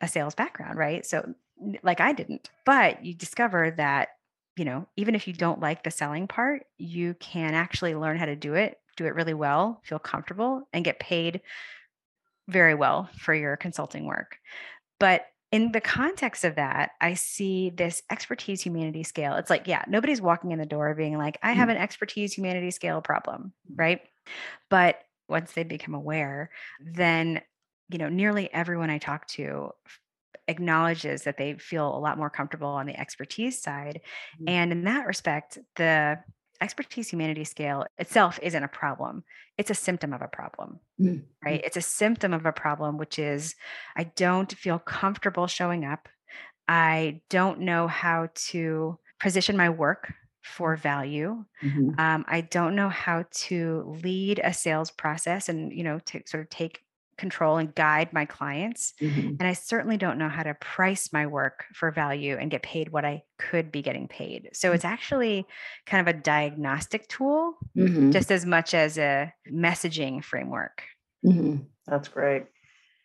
a 0.02 0.08
sales 0.08 0.36
background, 0.36 0.78
right? 0.78 1.06
So, 1.06 1.34
like 1.84 2.00
I 2.00 2.14
didn't, 2.14 2.50
but 2.66 3.06
you 3.06 3.14
discover 3.14 3.72
that, 3.72 4.10
you 4.56 4.66
know, 4.66 4.88
even 4.98 5.14
if 5.14 5.28
you 5.28 5.34
don't 5.34 5.60
like 5.60 5.84
the 5.84 5.92
selling 5.92 6.28
part, 6.28 6.66
you 6.78 7.14
can 7.16 7.54
actually 7.54 7.94
learn 7.94 8.18
how 8.18 8.26
to 8.26 8.36
do 8.36 8.56
it 8.56 8.80
do 9.02 9.08
it 9.08 9.16
really 9.16 9.34
well, 9.34 9.82
feel 9.84 10.00
comfortable, 10.00 10.68
and 10.74 10.86
get 10.86 11.00
paid 11.00 11.42
very 12.48 12.76
well 12.76 13.10
for 13.18 13.34
your 13.34 13.58
consulting 13.58 14.06
work. 14.06 14.38
But 15.00 15.26
in 15.52 15.72
the 15.72 15.82
context 15.82 16.46
of 16.46 16.56
that, 16.56 16.92
I 17.02 17.16
see 17.16 17.72
this 17.72 18.04
expertise 18.10 18.62
humanity 18.62 19.04
scale. 19.04 19.36
It's 19.36 19.50
like, 19.50 19.68
yeah, 19.68 19.84
nobody's 19.88 20.22
walking 20.22 20.52
in 20.52 20.60
the 20.60 20.66
door 20.66 20.94
being 20.96 21.18
like, 21.18 21.38
I 21.44 21.52
have 21.54 21.68
mm. 21.68 21.72
an 21.72 21.78
expertise 21.78 22.34
humanity 22.34 22.72
scale 22.72 23.02
problem, 23.02 23.52
right? 23.76 24.02
But 24.70 25.02
once 25.28 25.52
they 25.52 25.64
become 25.64 25.94
aware, 25.94 26.52
then, 26.80 27.42
you 27.90 27.98
know, 27.98 28.10
nearly 28.10 28.52
everyone 28.54 28.90
I 28.90 28.98
talk 28.98 29.28
to 29.30 29.72
acknowledges 30.48 31.24
that 31.24 31.38
they 31.38 31.56
feel 31.56 31.96
a 31.96 32.00
lot 32.00 32.18
more 32.18 32.30
comfortable 32.30 32.70
on 32.70 32.86
the 32.86 33.00
expertise 33.00 33.62
side. 33.62 34.02
Mm-hmm. 34.36 34.50
And 34.50 34.72
in 34.72 34.84
that 34.86 35.06
respect, 35.06 35.58
the 35.76 36.20
expertise 36.62 37.10
humanity 37.10 37.44
scale 37.44 37.86
itself 37.98 38.40
isn't 38.42 38.64
a 38.64 38.68
problem 38.68 39.24
it's 39.58 39.70
a 39.70 39.76
symptom 39.76 40.14
of 40.14 40.22
a 40.22 40.28
problem 40.28 40.80
mm-hmm. 41.00 41.20
right 41.44 41.62
it's 41.64 41.78
a 41.78 41.82
symptom 41.82 42.34
of 42.34 42.46
a 42.46 42.52
problem 42.52 42.98
which 42.98 43.20
is 43.20 43.56
i 43.98 44.04
don't 44.04 44.54
feel 44.54 44.80
comfortable 44.80 45.48
showing 45.48 45.84
up 45.84 46.08
i 46.68 47.22
don't 47.30 47.60
know 47.60 47.88
how 47.88 48.30
to 48.36 48.98
position 49.20 49.58
my 49.58 49.70
work 49.70 50.14
for 50.44 50.76
value 50.76 51.44
mm-hmm. 51.64 52.00
um, 52.00 52.26
i 52.28 52.42
don't 52.42 52.76
know 52.76 52.90
how 52.90 53.26
to 53.32 53.98
lead 54.04 54.40
a 54.44 54.54
sales 54.54 54.92
process 54.92 55.50
and 55.50 55.72
you 55.74 55.84
know 55.84 56.00
to 56.00 56.22
sort 56.26 56.44
of 56.44 56.50
take 56.50 56.82
control 57.22 57.58
and 57.58 57.74
guide 57.74 58.12
my 58.12 58.26
clients. 58.26 58.94
Mm-hmm. 59.00 59.36
And 59.40 59.44
I 59.44 59.54
certainly 59.54 59.96
don't 59.96 60.18
know 60.18 60.28
how 60.28 60.44
to 60.44 60.54
price 60.56 61.14
my 61.14 61.28
work 61.28 61.66
for 61.74 61.92
value 61.92 62.36
and 62.38 62.52
get 62.52 62.64
paid 62.64 62.92
what 62.92 63.06
I 63.06 63.24
could 63.40 63.72
be 63.72 63.82
getting 63.82 64.10
paid. 64.10 64.50
So 64.54 64.74
it's 64.74 64.84
actually 64.84 65.46
kind 65.86 66.06
of 66.06 66.14
a 66.14 66.20
diagnostic 66.20 67.08
tool 67.08 67.54
mm-hmm. 67.78 68.12
just 68.12 68.32
as 68.32 68.46
much 68.46 68.74
as 68.74 68.98
a 68.98 69.32
messaging 69.50 70.22
framework. 70.22 70.84
Mm-hmm. 71.26 71.58
That's 71.88 72.10
great. 72.10 72.46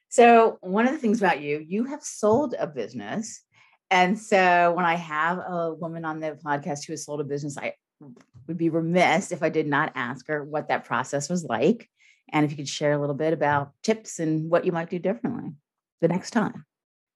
So, 0.08 0.58
one 0.60 0.86
of 0.86 0.92
the 0.92 0.98
things 0.98 1.18
about 1.18 1.40
you, 1.40 1.64
you 1.66 1.84
have 1.84 2.02
sold 2.02 2.54
a 2.58 2.66
business. 2.66 3.42
And 3.90 4.18
so, 4.18 4.72
when 4.74 4.84
I 4.84 4.94
have 4.94 5.38
a 5.38 5.74
woman 5.74 6.04
on 6.04 6.20
the 6.20 6.38
podcast 6.44 6.86
who 6.86 6.92
has 6.92 7.04
sold 7.04 7.20
a 7.20 7.24
business, 7.24 7.58
I 7.58 7.74
would 8.46 8.56
be 8.56 8.70
remiss 8.70 9.32
if 9.32 9.42
I 9.42 9.48
did 9.48 9.66
not 9.66 9.92
ask 9.94 10.28
her 10.28 10.44
what 10.44 10.68
that 10.68 10.84
process 10.84 11.28
was 11.28 11.44
like 11.44 11.88
and 12.32 12.44
if 12.44 12.50
you 12.50 12.56
could 12.56 12.68
share 12.68 12.92
a 12.92 12.98
little 12.98 13.14
bit 13.14 13.32
about 13.32 13.72
tips 13.82 14.18
and 14.18 14.50
what 14.50 14.64
you 14.64 14.72
might 14.72 14.90
do 14.90 14.98
differently 14.98 15.52
the 16.00 16.08
next 16.08 16.30
time. 16.30 16.64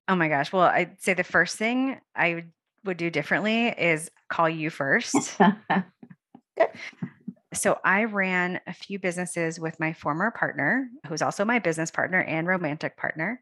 Oh 0.09 0.15
my 0.17 0.29
gosh. 0.29 0.53
Well, 0.53 0.63
I'd 0.63 1.01
say 1.01 1.15
the 1.15 1.25
first 1.25 1.57
thing 1.57 2.01
I 2.17 2.45
would 2.85 2.97
do 2.97 3.11
differently 3.11 3.69
is 3.69 4.11
call 4.29 4.49
you 4.49 4.71
first. 4.71 5.39
so 7.55 7.79
I 7.85 8.05
ran 8.05 8.61
a 8.67 8.73
few 8.73 8.99
businesses 8.99 9.61
with 9.61 9.79
my 9.79 9.93
former 9.93 10.31
partner, 10.31 10.89
who's 11.07 11.23
also 11.23 11.45
my 11.45 11.59
business 11.59 11.91
partner 11.91 12.21
and 12.23 12.47
romantic 12.47 12.97
partner. 12.97 13.41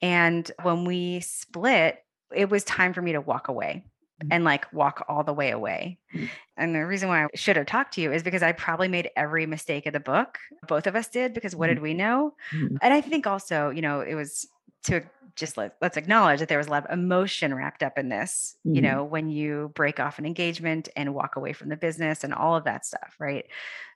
And 0.00 0.50
when 0.62 0.84
we 0.84 1.20
split, 1.20 1.98
it 2.34 2.50
was 2.50 2.64
time 2.64 2.92
for 2.92 3.02
me 3.02 3.12
to 3.12 3.20
walk 3.20 3.48
away. 3.48 3.84
Mm-hmm. 4.22 4.32
and 4.32 4.44
like 4.44 4.72
walk 4.72 5.04
all 5.08 5.24
the 5.24 5.32
way 5.32 5.50
away. 5.50 5.98
Mm-hmm. 6.14 6.26
And 6.56 6.74
the 6.74 6.86
reason 6.86 7.08
why 7.08 7.24
I 7.24 7.28
should 7.34 7.56
have 7.56 7.66
talked 7.66 7.94
to 7.94 8.00
you 8.00 8.12
is 8.12 8.22
because 8.22 8.42
I 8.42 8.52
probably 8.52 8.86
made 8.86 9.10
every 9.16 9.46
mistake 9.46 9.86
of 9.86 9.92
the 9.92 10.00
book. 10.00 10.38
Both 10.68 10.86
of 10.86 10.94
us 10.94 11.08
did 11.08 11.34
because 11.34 11.56
what 11.56 11.66
mm-hmm. 11.66 11.74
did 11.74 11.82
we 11.82 11.94
know? 11.94 12.34
Mm-hmm. 12.54 12.76
And 12.80 12.94
I 12.94 13.00
think 13.00 13.26
also, 13.26 13.70
you 13.70 13.82
know, 13.82 14.00
it 14.00 14.14
was 14.14 14.46
to 14.84 15.02
just 15.34 15.56
let, 15.56 15.76
let's 15.80 15.96
acknowledge 15.96 16.40
that 16.40 16.48
there 16.48 16.58
was 16.58 16.68
a 16.68 16.70
lot 16.70 16.84
of 16.84 16.92
emotion 16.92 17.54
wrapped 17.54 17.82
up 17.82 17.98
in 17.98 18.10
this, 18.10 18.54
you 18.64 18.74
mm-hmm. 18.74 18.82
know, 18.82 19.04
when 19.04 19.28
you 19.28 19.72
break 19.74 19.98
off 19.98 20.18
an 20.18 20.26
engagement 20.26 20.88
and 20.94 21.14
walk 21.14 21.36
away 21.36 21.52
from 21.52 21.68
the 21.68 21.76
business 21.76 22.22
and 22.22 22.32
all 22.34 22.54
of 22.54 22.64
that 22.64 22.84
stuff, 22.86 23.16
right? 23.18 23.46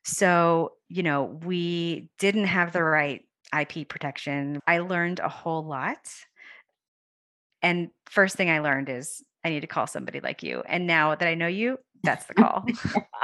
So, 0.05 0.73
you 0.89 1.03
know, 1.03 1.25
we 1.45 2.09
didn't 2.19 2.47
have 2.47 2.73
the 2.73 2.83
right 2.83 3.25
IP 3.57 3.89
protection. 3.89 4.61
I 4.67 4.79
learned 4.79 5.21
a 5.21 5.29
whole 5.29 5.65
lot. 5.65 5.99
And 7.63 7.91
first 8.07 8.37
thing 8.37 8.51
I 8.51 8.61
learned 8.61 8.89
is 8.89 9.23
I 9.47 9.51
need 9.51 9.61
to 9.61 9.67
call 9.69 9.87
somebody 9.87 10.21
like 10.21 10.43
you. 10.43 10.63
And 10.67 10.87
now 10.87 11.15
that 11.15 11.27
I 11.27 11.35
know 11.35 11.47
you, 11.47 11.79
that's 12.03 12.27
the 12.27 12.35
call. 12.43 12.67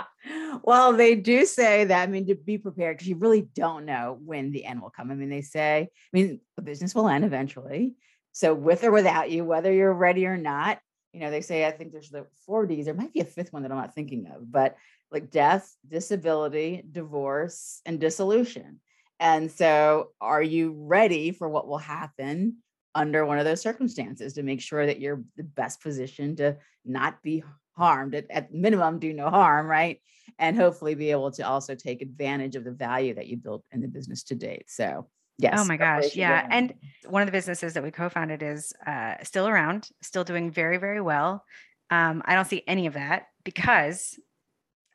well, 0.63 0.93
they 0.93 1.17
do 1.17 1.45
say 1.45 1.85
that. 1.85 2.03
I 2.03 2.07
mean, 2.07 2.27
to 2.29 2.37
be 2.37 2.59
prepared 2.59 2.97
because 2.97 3.09
you 3.09 3.17
really 3.17 3.43
don't 3.43 3.85
know 3.85 4.19
when 4.25 4.53
the 4.53 4.65
end 4.65 4.81
will 4.81 4.91
come. 4.91 5.11
I 5.11 5.15
mean, 5.15 5.31
they 5.31 5.43
say, 5.43 5.89
I 5.91 6.17
mean, 6.17 6.41
the 6.57 6.63
business 6.63 6.95
will 6.95 7.09
end 7.09 7.25
eventually. 7.25 7.95
So, 8.31 8.55
with 8.55 8.85
or 8.85 8.93
without 8.93 9.31
you, 9.31 9.45
whether 9.45 9.73
you're 9.73 9.93
ready 9.93 10.27
or 10.27 10.37
not, 10.37 10.79
you 11.13 11.21
know, 11.21 11.31
they 11.31 11.43
say, 11.43 11.67
I 11.67 11.73
think 11.73 11.93
there's 11.93 12.09
the 12.09 12.27
four 12.47 12.67
D's. 12.67 12.87
There 12.87 12.95
might 12.95 13.13
be 13.13 13.21
a 13.21 13.25
fifth 13.25 13.53
one 13.53 13.63
that 13.63 13.73
I'm 13.73 13.77
not 13.77 13.95
thinking 13.95 14.27
of, 14.35 14.51
but 14.51 14.77
like 15.11 15.31
death, 15.31 15.71
disability, 15.87 16.83
divorce, 16.91 17.83
and 17.85 18.01
dissolution. 18.01 18.81
And 19.21 19.51
so, 19.51 20.13
are 20.21 20.43
you 20.43 20.75
ready 20.79 21.33
for 21.33 21.49
what 21.49 21.67
will 21.67 21.79
happen 21.79 22.59
under 22.95 23.25
one 23.25 23.39
of 23.39 23.45
those 23.45 23.61
circumstances 23.61 24.35
to 24.35 24.43
make 24.43 24.61
sure 24.61 24.87
that 24.87 25.01
you're 25.01 25.23
the 25.37 25.45
best 25.45 25.83
position 25.83 26.37
to 26.37 26.57
not 26.85 27.23
be 27.23 27.43
harmed 27.77 28.15
at, 28.15 28.27
at 28.31 28.53
minimum 28.53 28.99
do 28.99 29.13
no 29.13 29.31
harm 29.31 29.67
right? 29.67 30.01
And 30.39 30.57
hopefully 30.57 30.95
be 30.95 31.11
able 31.11 31.31
to 31.33 31.43
also 31.43 31.75
take 31.75 32.03
advantage 32.03 32.57
of 32.57 32.65
the 32.65 32.71
value 32.71 33.15
that 33.15 33.27
you 33.27 33.37
built 33.37 33.65
in 33.71 33.81
the 33.81 33.89
business 33.89 34.23
to 34.25 34.35
date. 34.35 34.65
So 34.69 35.09
yes 35.39 35.59
oh 35.59 35.65
my 35.65 35.79
gosh 35.79 36.15
yeah. 36.15 36.47
and 36.51 36.75
one 37.07 37.23
of 37.23 37.27
the 37.27 37.33
businesses 37.33 37.73
that 37.73 37.83
we 37.83 37.91
co-founded 37.91 38.43
is 38.43 38.73
uh, 38.87 39.15
still 39.23 39.49
around 39.49 39.89
still 40.03 40.25
doing 40.25 40.51
very 40.51 40.77
very 40.77 41.01
well. 41.01 41.45
Um, 41.91 42.23
i 42.25 42.35
don't 42.35 42.47
see 42.47 42.63
any 42.67 42.87
of 42.87 42.95
that 42.95 43.27
because 43.45 44.19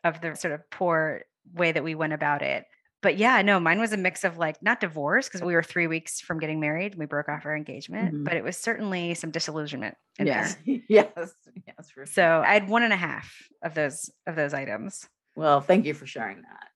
of 0.04 0.22
the 0.22 0.36
sort 0.36 0.54
of 0.54 0.68
poor 0.72 1.24
way 1.54 1.72
that 1.72 1.84
we 1.84 1.96
went 1.96 2.14
about 2.14 2.42
it 2.42 2.66
but 3.02 3.18
yeah, 3.18 3.42
no, 3.42 3.60
mine 3.60 3.80
was 3.80 3.94
a 3.94 3.98
mix 3.98 4.24
of 4.24 4.38
like 4.38 4.62
not 4.64 4.80
divorce 4.80 5.28
because 5.28 5.42
we 5.42 5.54
were 5.54 5.64
three 5.64 5.88
weeks 5.88 6.20
from 6.20 6.40
getting 6.40 6.60
married. 6.60 6.96
We 6.96 7.06
broke 7.06 7.30
off 7.30 7.46
our 7.46 7.56
engagement, 7.56 8.14
mm-hmm. 8.14 8.24
but 8.24 8.34
it 8.34 8.44
was 8.44 8.58
certainly 8.58 9.14
some 9.14 9.30
disillusionment 9.30 9.96
in 10.18 10.28
yes. 10.28 10.58
there. 10.66 10.80
yes, 10.90 11.12
yes. 11.16 11.90
Sure. 11.94 12.06
So 12.06 12.44
I 12.46 12.54
had 12.54 12.68
one 12.68 12.84
and 12.84 12.94
a 12.94 12.98
half 12.98 13.32
of 13.64 13.76
those 13.76 14.10
of 14.26 14.36
those 14.36 14.54
items. 14.54 15.08
Well, 15.36 15.62
thank 15.62 15.86
you 15.86 15.94
for 15.94 16.08
sharing 16.08 16.42
that. 16.42 16.68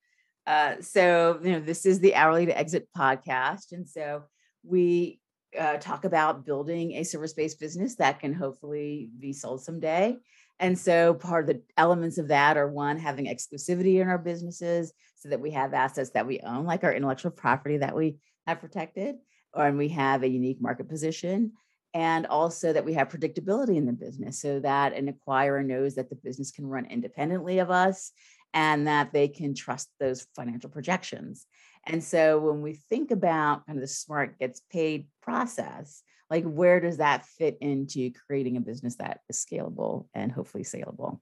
Uh, 0.45 0.81
so 0.81 1.39
you 1.43 1.53
know, 1.53 1.60
this 1.60 1.86
is 1.86 1.99
the 1.99 2.13
Hourly 2.13 2.45
to 2.45 2.57
Exit 2.57 2.88
podcast, 2.95 3.71
and 3.71 3.88
so 3.88 4.23
we 4.63 5.19
uh, 5.60 5.77
talk 5.77 6.05
about 6.05 6.45
building 6.45 6.93
a 6.93 7.03
service-based 7.03 7.60
business 7.60 7.95
that 7.95 8.19
can 8.19 8.34
hopefully 8.34 9.10
be 9.19 9.34
sold 9.34 9.63
someday. 9.63 10.17
And 10.60 10.77
so 10.77 11.15
part 11.15 11.49
of 11.49 11.55
the 11.55 11.63
elements 11.75 12.19
of 12.19 12.27
that 12.27 12.55
are 12.55 12.69
one, 12.69 12.99
having 12.99 13.25
exclusivity 13.25 13.99
in 13.99 14.07
our 14.07 14.19
businesses 14.19 14.93
so 15.21 15.29
that 15.29 15.39
we 15.39 15.51
have 15.51 15.73
assets 15.73 16.12
that 16.12 16.27
we 16.27 16.39
own, 16.41 16.65
like 16.65 16.84
our 16.84 16.93
intellectual 16.93 17.31
property 17.31 17.77
that 17.77 17.95
we 17.95 18.17
have 18.47 18.60
protected, 18.60 19.15
or 19.53 19.65
and 19.67 19.77
we 19.77 19.89
have 19.89 20.23
a 20.23 20.27
unique 20.27 20.62
market 20.62 20.89
position. 20.89 21.53
and 21.93 22.25
also 22.27 22.71
that 22.71 22.86
we 22.86 22.93
have 22.93 23.10
predictability 23.10 23.75
in 23.75 23.86
the 23.86 23.91
business 23.91 24.39
so 24.39 24.60
that 24.60 24.93
an 24.93 25.13
acquirer 25.13 25.65
knows 25.65 25.95
that 25.95 26.10
the 26.10 26.15
business 26.15 26.51
can 26.51 26.65
run 26.65 26.86
independently 26.86 27.60
of 27.60 27.69
us 27.69 28.12
and 28.53 28.88
that 28.88 29.12
they 29.12 29.27
can 29.27 29.53
trust 29.53 29.89
those 29.99 30.25
financial 30.36 30.69
projections. 30.69 31.45
And 31.86 32.03
so 32.03 32.39
when 32.39 32.62
we 32.62 32.73
think 32.73 33.12
about 33.12 33.65
kind 33.65 33.77
of 33.77 33.81
the 33.81 33.88
smart 33.88 34.39
gets 34.39 34.62
paid 34.71 35.07
process, 35.21 36.03
like 36.29 36.45
where 36.45 36.79
does 36.79 36.97
that 36.97 37.25
fit 37.25 37.57
into 37.60 38.12
creating 38.25 38.55
a 38.55 38.62
business 38.62 38.95
that 38.95 39.19
is 39.29 39.45
scalable 39.45 40.07
and 40.13 40.31
hopefully 40.31 40.63
saleable? 40.63 41.21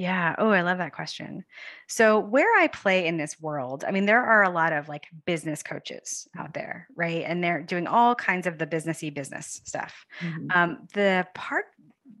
Yeah. 0.00 0.34
Oh, 0.38 0.48
I 0.48 0.62
love 0.62 0.78
that 0.78 0.94
question. 0.94 1.44
So, 1.86 2.18
where 2.18 2.58
I 2.58 2.68
play 2.68 3.06
in 3.06 3.18
this 3.18 3.38
world, 3.38 3.84
I 3.86 3.90
mean, 3.90 4.06
there 4.06 4.24
are 4.24 4.42
a 4.42 4.48
lot 4.48 4.72
of 4.72 4.88
like 4.88 5.08
business 5.26 5.62
coaches 5.62 6.26
out 6.38 6.54
there, 6.54 6.88
right? 6.96 7.22
And 7.26 7.44
they're 7.44 7.62
doing 7.62 7.86
all 7.86 8.14
kinds 8.14 8.46
of 8.46 8.56
the 8.56 8.66
businessy 8.66 9.12
business 9.12 9.60
stuff. 9.66 10.06
Mm-hmm. 10.20 10.46
Um, 10.54 10.88
the 10.94 11.26
part 11.34 11.66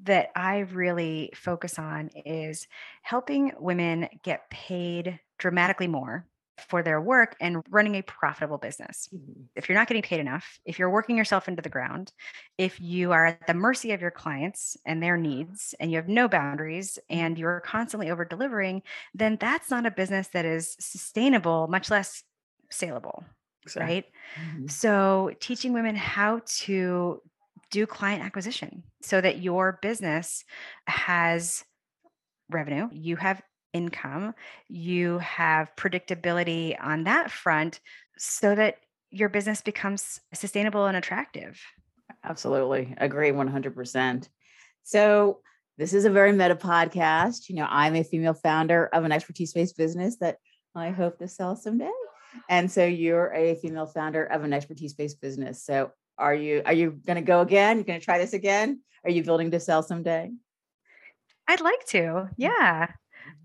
that 0.02 0.28
I 0.36 0.58
really 0.58 1.32
focus 1.34 1.78
on 1.78 2.10
is 2.26 2.68
helping 3.00 3.52
women 3.58 4.10
get 4.22 4.50
paid 4.50 5.18
dramatically 5.38 5.86
more 5.86 6.26
for 6.68 6.82
their 6.82 7.00
work 7.00 7.36
and 7.40 7.62
running 7.70 7.94
a 7.96 8.02
profitable 8.02 8.58
business. 8.58 9.08
Mm-hmm. 9.14 9.42
If 9.56 9.68
you're 9.68 9.78
not 9.78 9.88
getting 9.88 10.02
paid 10.02 10.20
enough, 10.20 10.58
if 10.64 10.78
you're 10.78 10.90
working 10.90 11.16
yourself 11.16 11.48
into 11.48 11.62
the 11.62 11.68
ground, 11.68 12.12
if 12.58 12.80
you 12.80 13.12
are 13.12 13.26
at 13.26 13.46
the 13.46 13.54
mercy 13.54 13.92
of 13.92 14.00
your 14.00 14.10
clients 14.10 14.76
and 14.84 15.02
their 15.02 15.16
needs 15.16 15.74
and 15.80 15.90
you 15.90 15.96
have 15.96 16.08
no 16.08 16.28
boundaries 16.28 16.98
and 17.08 17.34
mm-hmm. 17.34 17.40
you're 17.40 17.60
constantly 17.60 18.10
over 18.10 18.24
delivering, 18.24 18.82
then 19.14 19.36
that's 19.40 19.70
not 19.70 19.86
a 19.86 19.90
business 19.90 20.28
that 20.28 20.44
is 20.44 20.76
sustainable, 20.80 21.66
much 21.68 21.90
less 21.90 22.22
saleable. 22.70 23.24
Exactly. 23.62 23.94
Right. 23.94 24.04
Mm-hmm. 24.40 24.66
So, 24.68 25.32
teaching 25.38 25.74
women 25.74 25.94
how 25.94 26.40
to 26.60 27.20
do 27.70 27.86
client 27.86 28.24
acquisition 28.24 28.82
so 29.02 29.20
that 29.20 29.42
your 29.42 29.78
business 29.82 30.44
has 30.86 31.64
revenue, 32.50 32.88
you 32.92 33.16
have 33.16 33.42
income, 33.72 34.34
you 34.68 35.18
have 35.18 35.74
predictability 35.76 36.76
on 36.80 37.04
that 37.04 37.30
front 37.30 37.80
so 38.18 38.54
that 38.54 38.76
your 39.10 39.28
business 39.28 39.60
becomes 39.60 40.20
sustainable 40.34 40.86
and 40.86 40.96
attractive. 40.96 41.60
Absolutely. 42.24 42.94
Agree 42.98 43.30
100%. 43.30 44.28
So, 44.82 45.40
this 45.78 45.94
is 45.94 46.04
a 46.04 46.10
very 46.10 46.32
meta 46.32 46.56
podcast. 46.56 47.48
You 47.48 47.54
know, 47.54 47.66
I'm 47.66 47.96
a 47.96 48.04
female 48.04 48.34
founder 48.34 48.90
of 48.92 49.04
an 49.04 49.12
expertise 49.12 49.54
based 49.54 49.78
business 49.78 50.18
that 50.18 50.36
I 50.74 50.90
hope 50.90 51.18
to 51.20 51.28
sell 51.28 51.56
someday. 51.56 51.90
And 52.48 52.70
so 52.70 52.84
you're 52.84 53.32
a 53.32 53.54
female 53.56 53.86
founder 53.86 54.24
of 54.24 54.44
an 54.44 54.52
expertise 54.52 54.92
based 54.92 55.20
business. 55.20 55.64
So 55.64 55.90
are 56.18 56.34
you 56.34 56.62
are 56.66 56.72
you 56.72 57.00
going 57.06 57.16
to 57.16 57.22
go 57.22 57.40
again? 57.40 57.78
You're 57.78 57.84
going 57.84 57.98
to 57.98 58.04
try 58.04 58.18
this 58.18 58.34
again? 58.34 58.82
Are 59.04 59.10
you 59.10 59.24
building 59.24 59.50
to 59.52 59.60
sell 59.60 59.82
someday? 59.82 60.30
I'd 61.48 61.60
like 61.60 61.84
to. 61.86 61.98
Mm. 61.98 62.30
Yeah. 62.36 62.88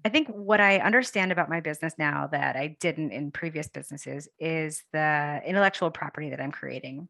I 0.04 0.10
think 0.10 0.28
what 0.30 0.62
I 0.62 0.78
understand 0.78 1.32
about 1.32 1.50
my 1.50 1.60
business 1.60 1.94
now 1.98 2.28
that 2.28 2.56
I 2.56 2.78
didn't 2.80 3.12
in 3.12 3.32
previous 3.32 3.68
businesses 3.68 4.28
is 4.40 4.84
the 4.94 5.42
intellectual 5.46 5.92
property 5.92 6.30
that 6.30 6.42
I'm 6.42 6.52
creating. 6.52 7.08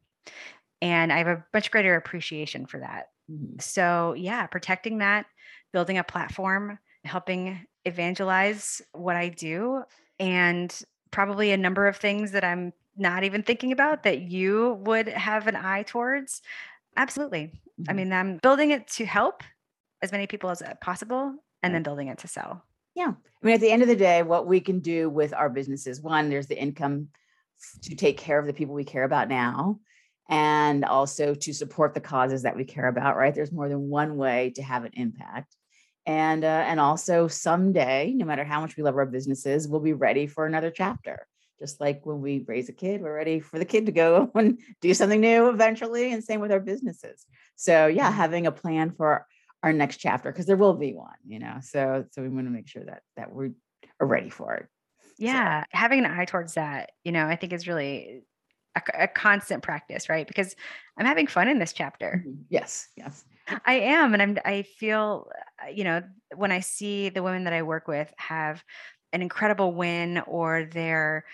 And 0.82 1.12
I 1.12 1.18
have 1.20 1.28
a 1.28 1.46
much 1.54 1.72
greater 1.72 1.96
appreciation 1.96 2.66
for 2.66 2.80
that. 2.80 3.10
Mm-hmm. 3.32 3.60
So, 3.60 4.14
yeah, 4.18 4.46
protecting 4.48 5.00
that, 5.00 5.26
building 5.74 5.98
a 5.98 6.04
platform, 6.04 6.80
helping 7.04 7.66
evangelize 7.86 8.82
what 8.94 9.16
I 9.16 9.30
do, 9.30 9.84
and 10.20 10.74
probably 11.12 11.52
a 11.52 11.58
number 11.58 11.88
of 11.88 11.98
things 11.98 12.32
that 12.32 12.44
I'm 12.44 12.74
not 12.98 13.24
even 13.24 13.44
thinking 13.44 13.72
about 13.72 14.04
that 14.04 14.22
you 14.22 14.80
would 14.86 15.08
have 15.08 15.48
an 15.48 15.56
eye 15.56 15.84
towards. 15.84 16.42
Absolutely. 16.98 17.52
Mm-hmm. 17.80 17.90
I 17.90 17.94
mean, 17.94 18.14
I'm 18.14 18.38
building 18.38 18.72
it 18.72 18.88
to 18.90 19.06
help 19.06 19.44
as 20.02 20.12
many 20.12 20.28
people 20.28 20.50
as 20.50 20.62
possible 20.82 21.36
and 21.66 21.76
then 21.76 21.84
building 21.84 22.08
it 22.08 22.20
to 22.20 22.28
sell. 22.28 22.64
Yeah. 22.94 23.12
I 23.12 23.46
mean, 23.46 23.56
at 23.56 23.62
the 23.62 23.72
end 23.72 23.82
of 23.82 23.88
the 23.88 23.96
day, 23.96 24.24
what 24.24 24.48
we 24.48 24.62
can 24.62 24.80
do 24.80 25.10
with 25.10 25.34
our 25.34 25.50
businesses 25.50 26.02
one, 26.02 26.30
there's 26.30 26.48
the 26.48 26.60
income 26.60 27.10
to 27.84 27.96
take 27.96 28.18
care 28.18 28.40
of 28.40 28.46
the 28.46 28.54
people 28.54 28.76
we 28.76 28.84
care 28.84 29.04
about 29.04 29.30
now 29.30 29.80
and 30.30 30.86
also 30.86 31.36
to 31.36 31.54
support 31.54 31.94
the 31.94 32.02
causes 32.02 32.44
that 32.44 32.56
we 32.56 32.64
care 32.64 32.88
about, 32.88 33.16
right? 33.18 33.34
There's 33.34 33.52
more 33.52 33.70
than 33.70 33.90
one 33.90 34.18
way 34.18 34.54
to 34.56 34.64
have 34.64 34.84
an 34.84 34.92
impact. 34.94 35.56
And 36.08 36.44
uh, 36.44 36.64
and 36.68 36.80
also 36.80 37.28
someday, 37.28 38.14
no 38.16 38.26
matter 38.26 38.44
how 38.44 38.62
much 38.62 38.78
we 38.78 38.84
love 38.84 38.96
our 38.96 39.08
businesses, 39.08 39.68
we'll 39.68 39.82
be 39.82 39.94
ready 39.94 40.28
for 40.28 40.46
another 40.46 40.70
chapter. 40.70 41.26
Just 41.60 41.82
like 41.82 42.06
when 42.06 42.22
we 42.22 42.44
raise 42.48 42.70
a 42.70 42.74
kid, 42.74 43.02
we're 43.02 43.16
ready 43.16 43.40
for 43.40 43.58
the 43.58 43.66
kid 43.66 43.88
to 43.88 43.92
go 43.92 44.30
and 44.36 44.60
do 44.82 44.94
something 44.94 45.22
new 45.22 45.50
eventually. 45.50 46.14
And 46.14 46.24
same 46.24 46.42
with 46.42 46.52
our 46.52 46.60
businesses. 46.60 47.26
So 47.56 47.88
yeah, 47.88 48.10
mm-hmm. 48.10 48.18
having 48.18 48.48
a 48.48 48.52
plan 48.52 48.92
for 48.92 49.26
our 49.66 49.74
next 49.74 49.98
chapter 49.98 50.32
because 50.32 50.46
there 50.46 50.56
will 50.56 50.76
be 50.76 50.94
one 50.94 51.18
you 51.28 51.40
know 51.40 51.58
so 51.60 52.06
so 52.12 52.22
we 52.22 52.30
want 52.30 52.46
to 52.46 52.52
make 52.52 52.68
sure 52.68 52.86
that 52.86 53.02
that 53.18 53.34
we 53.34 53.50
are 54.00 54.06
ready 54.06 54.30
for 54.30 54.54
it 54.54 54.68
yeah 55.18 55.64
so. 55.64 55.68
having 55.72 56.06
an 56.06 56.06
eye 56.06 56.24
towards 56.24 56.54
that 56.54 56.92
you 57.04 57.12
know 57.12 57.26
i 57.26 57.36
think 57.36 57.52
is 57.52 57.68
really 57.68 58.22
a, 58.76 58.82
a, 58.94 59.08
constant 59.08 59.64
practice 59.64 60.08
right 60.08 60.28
because 60.28 60.56
i'm 61.00 61.06
having 61.08 61.26
fun 61.26 61.48
in 61.48 61.58
this 61.58 61.74
chapter 61.74 62.24
mm-hmm. 62.26 62.42
yes 62.50 62.90
yes 62.96 63.26
i 63.66 63.74
am 63.74 64.14
and 64.14 64.22
i'm 64.22 64.38
i 64.46 64.62
feel 64.62 65.28
uh, 65.64 65.70
you 65.70 65.84
know 65.84 66.04
when 66.36 66.52
i 66.52 66.60
see 66.60 67.10
the 67.10 67.24
women 67.24 67.44
that 67.46 67.54
i 67.54 67.64
work 67.64 67.88
with 67.88 68.14
have 68.18 68.64
an 69.14 69.24
incredible 69.24 69.74
win 69.74 70.22
or 70.28 70.70
they're 70.72 71.26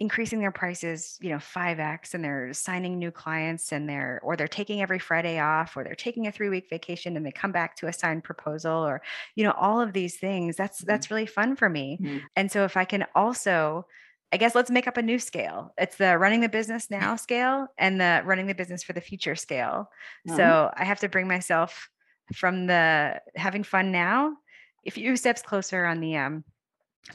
increasing 0.00 0.38
their 0.38 0.52
prices, 0.52 1.18
you 1.20 1.30
know, 1.30 1.38
5x 1.38 2.14
and 2.14 2.22
they're 2.22 2.52
signing 2.52 2.98
new 2.98 3.10
clients 3.10 3.72
and 3.72 3.88
they're 3.88 4.20
or 4.22 4.36
they're 4.36 4.46
taking 4.46 4.80
every 4.80 4.98
Friday 4.98 5.40
off 5.40 5.76
or 5.76 5.82
they're 5.82 5.94
taking 5.94 6.26
a 6.26 6.32
3-week 6.32 6.68
vacation 6.70 7.16
and 7.16 7.26
they 7.26 7.32
come 7.32 7.50
back 7.50 7.76
to 7.76 7.88
a 7.88 7.92
signed 7.92 8.22
proposal 8.22 8.86
or 8.86 9.02
you 9.34 9.44
know, 9.44 9.54
all 9.58 9.80
of 9.80 9.92
these 9.92 10.16
things. 10.16 10.56
That's 10.56 10.78
mm-hmm. 10.78 10.88
that's 10.88 11.10
really 11.10 11.26
fun 11.26 11.56
for 11.56 11.68
me. 11.68 11.98
Mm-hmm. 12.00 12.18
And 12.36 12.50
so 12.50 12.64
if 12.64 12.76
I 12.76 12.84
can 12.84 13.06
also 13.14 13.86
I 14.30 14.36
guess 14.36 14.54
let's 14.54 14.70
make 14.70 14.86
up 14.86 14.98
a 14.98 15.02
new 15.02 15.18
scale. 15.18 15.72
It's 15.78 15.96
the 15.96 16.18
running 16.18 16.42
the 16.42 16.48
business 16.50 16.90
now 16.90 17.16
scale 17.16 17.66
and 17.78 18.00
the 18.00 18.22
running 18.24 18.46
the 18.46 18.54
business 18.54 18.82
for 18.82 18.92
the 18.92 19.00
future 19.00 19.34
scale. 19.34 19.90
Mm-hmm. 20.28 20.36
So 20.36 20.70
I 20.76 20.84
have 20.84 21.00
to 21.00 21.08
bring 21.08 21.26
myself 21.26 21.88
from 22.34 22.66
the 22.66 23.20
having 23.34 23.64
fun 23.64 23.90
now 23.90 24.36
a 24.86 24.90
few 24.90 25.16
steps 25.16 25.42
closer 25.42 25.84
on 25.86 26.00
the 26.00 26.16
um 26.16 26.44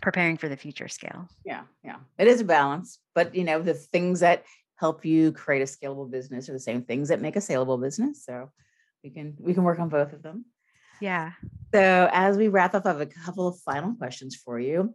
preparing 0.02 0.38
for 0.38 0.50
the 0.50 0.58
future 0.58 0.88
scale. 0.88 1.28
Yeah, 1.46 1.64
yeah. 1.84 1.98
It 2.18 2.28
is 2.28 2.42
a 2.42 2.46
balance, 2.46 3.00
but 3.16 3.36
you 3.36 3.44
know, 3.44 3.62
the 3.62 3.74
things 3.74 4.20
that 4.22 4.44
help 4.76 5.06
you 5.06 5.32
create 5.32 5.62
a 5.62 5.66
scalable 5.66 6.10
business 6.10 6.50
are 6.50 6.54
the 6.54 6.60
same 6.60 6.84
things 6.84 7.10
that 7.10 7.22
make 7.22 7.36
a 7.36 7.42
saleable 7.42 7.78
business. 7.78 8.26
So 8.26 8.52
we 9.04 9.10
can 9.10 9.36
we 9.40 9.54
can 9.54 9.64
work 9.64 9.80
on 9.80 9.90
both 9.90 10.14
of 10.14 10.22
them. 10.24 10.46
Yeah. 11.02 11.32
So 11.74 12.10
as 12.12 12.38
we 12.38 12.48
wrap 12.48 12.76
up, 12.76 12.86
I 12.86 12.90
have 12.90 13.02
a 13.02 13.06
couple 13.06 13.48
of 13.48 13.60
final 13.60 13.94
questions 13.96 14.36
for 14.36 14.60
you. 14.60 14.94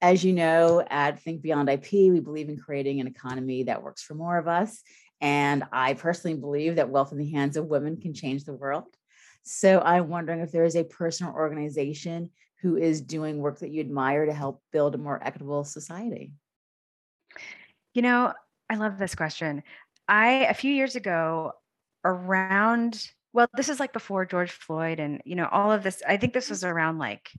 As 0.00 0.24
you 0.24 0.32
know, 0.32 0.84
at 0.88 1.20
Think 1.20 1.42
Beyond 1.42 1.68
IP, 1.68 1.92
we 1.92 2.20
believe 2.20 2.48
in 2.48 2.58
creating 2.58 3.00
an 3.00 3.06
economy 3.06 3.64
that 3.64 3.82
works 3.82 4.02
for 4.02 4.14
more 4.14 4.38
of 4.38 4.48
us. 4.48 4.82
And 5.20 5.62
I 5.72 5.94
personally 5.94 6.36
believe 6.36 6.76
that 6.76 6.88
wealth 6.88 7.12
in 7.12 7.18
the 7.18 7.30
hands 7.30 7.56
of 7.56 7.66
women 7.66 8.00
can 8.00 8.12
change 8.12 8.44
the 8.44 8.54
world. 8.54 8.86
So 9.44 9.80
I'm 9.80 10.08
wondering 10.08 10.40
if 10.40 10.50
there 10.50 10.64
is 10.64 10.76
a 10.76 10.84
person 10.84 11.26
or 11.26 11.34
organization 11.34 12.30
who 12.62 12.76
is 12.76 13.00
doing 13.00 13.38
work 13.38 13.58
that 13.58 13.70
you 13.70 13.80
admire 13.80 14.24
to 14.24 14.32
help 14.32 14.62
build 14.72 14.94
a 14.94 14.98
more 14.98 15.20
equitable 15.22 15.64
society? 15.64 16.32
You 17.92 18.02
know, 18.02 18.32
I 18.70 18.76
love 18.76 18.98
this 18.98 19.14
question. 19.14 19.64
I, 20.08 20.46
a 20.46 20.54
few 20.54 20.72
years 20.72 20.94
ago, 20.94 21.52
around, 22.04 23.10
well, 23.32 23.48
this 23.54 23.68
is 23.68 23.80
like 23.80 23.92
before 23.92 24.24
George 24.24 24.52
Floyd 24.52 25.00
and, 25.00 25.20
you 25.24 25.34
know, 25.34 25.48
all 25.50 25.72
of 25.72 25.82
this, 25.82 26.02
I 26.06 26.16
think 26.16 26.32
this 26.32 26.50
was 26.50 26.62
around 26.62 26.98
like 26.98 27.30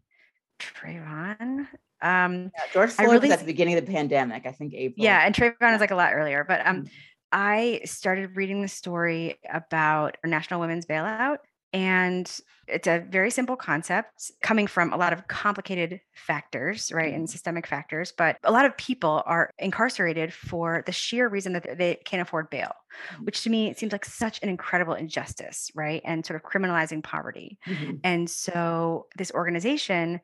Trayvon. 0.60 1.68
Um, 2.02 2.52
yeah, 2.54 2.64
George 2.74 2.92
Floyd 2.92 3.08
really, 3.08 3.30
was 3.30 3.32
at 3.32 3.40
the 3.40 3.46
beginning 3.46 3.78
of 3.78 3.86
the 3.86 3.92
pandemic, 3.92 4.46
I 4.46 4.52
think 4.52 4.74
April. 4.74 5.06
Yeah, 5.06 5.26
and 5.26 5.34
Trayvon 5.34 5.74
is 5.74 5.80
like 5.80 5.92
a 5.92 5.96
lot 5.96 6.14
earlier, 6.14 6.44
but 6.44 6.66
um, 6.68 6.84
mm. 6.84 6.90
I 7.32 7.82
started 7.86 8.36
reading 8.36 8.62
the 8.62 8.68
story 8.68 9.40
about 9.50 10.18
National 10.26 10.60
Women's 10.60 10.86
Bailout 10.86 11.38
and 11.74 12.32
it's 12.68 12.88
a 12.88 13.04
very 13.10 13.30
simple 13.30 13.56
concept 13.56 14.32
coming 14.42 14.68
from 14.68 14.94
a 14.94 14.98
lot 14.98 15.12
of 15.12 15.28
complicated 15.28 16.00
factors, 16.14 16.92
right, 16.94 17.14
and 17.14 17.24
mm-hmm. 17.24 17.32
systemic 17.32 17.68
factors. 17.68 18.14
But 18.16 18.38
a 18.44 18.52
lot 18.52 18.66
of 18.66 18.78
people 18.78 19.22
are 19.26 19.50
incarcerated 19.60 20.34
for 20.34 20.84
the 20.86 20.92
sheer 20.92 21.28
reason 21.28 21.54
that 21.54 21.78
they 21.78 21.96
can't 22.06 22.22
afford 22.22 22.50
bail, 22.50 22.72
mm-hmm. 23.14 23.26
which 23.26 23.44
to 23.44 23.50
me 23.50 23.70
it 23.70 23.78
seems 23.78 23.92
like 23.92 24.06
such 24.06 24.42
an 24.44 24.50
incredible 24.50 24.94
injustice, 24.94 25.72
right, 25.76 26.02
and 26.06 26.26
sort 26.26 26.42
of 26.42 26.50
criminalizing 26.50 27.04
poverty. 27.04 27.58
Mm-hmm. 27.68 27.96
And 28.04 28.30
so 28.30 29.08
this 29.18 29.32
organization 29.32 30.22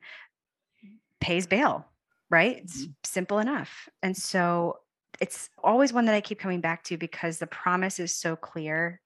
pays 1.20 1.46
bail, 1.46 1.86
right? 2.30 2.58
It's 2.58 2.82
mm-hmm. 2.82 2.92
simple 3.04 3.38
enough. 3.38 3.88
And 4.02 4.16
so 4.16 4.78
it's 5.20 5.50
always 5.62 5.92
one 5.92 6.06
that 6.06 6.14
I 6.14 6.22
keep 6.22 6.38
coming 6.38 6.62
back 6.62 6.84
to 6.84 6.96
because 6.96 7.38
the 7.38 7.46
promise 7.46 8.00
is 8.00 8.14
so 8.14 8.36
clear 8.36 9.00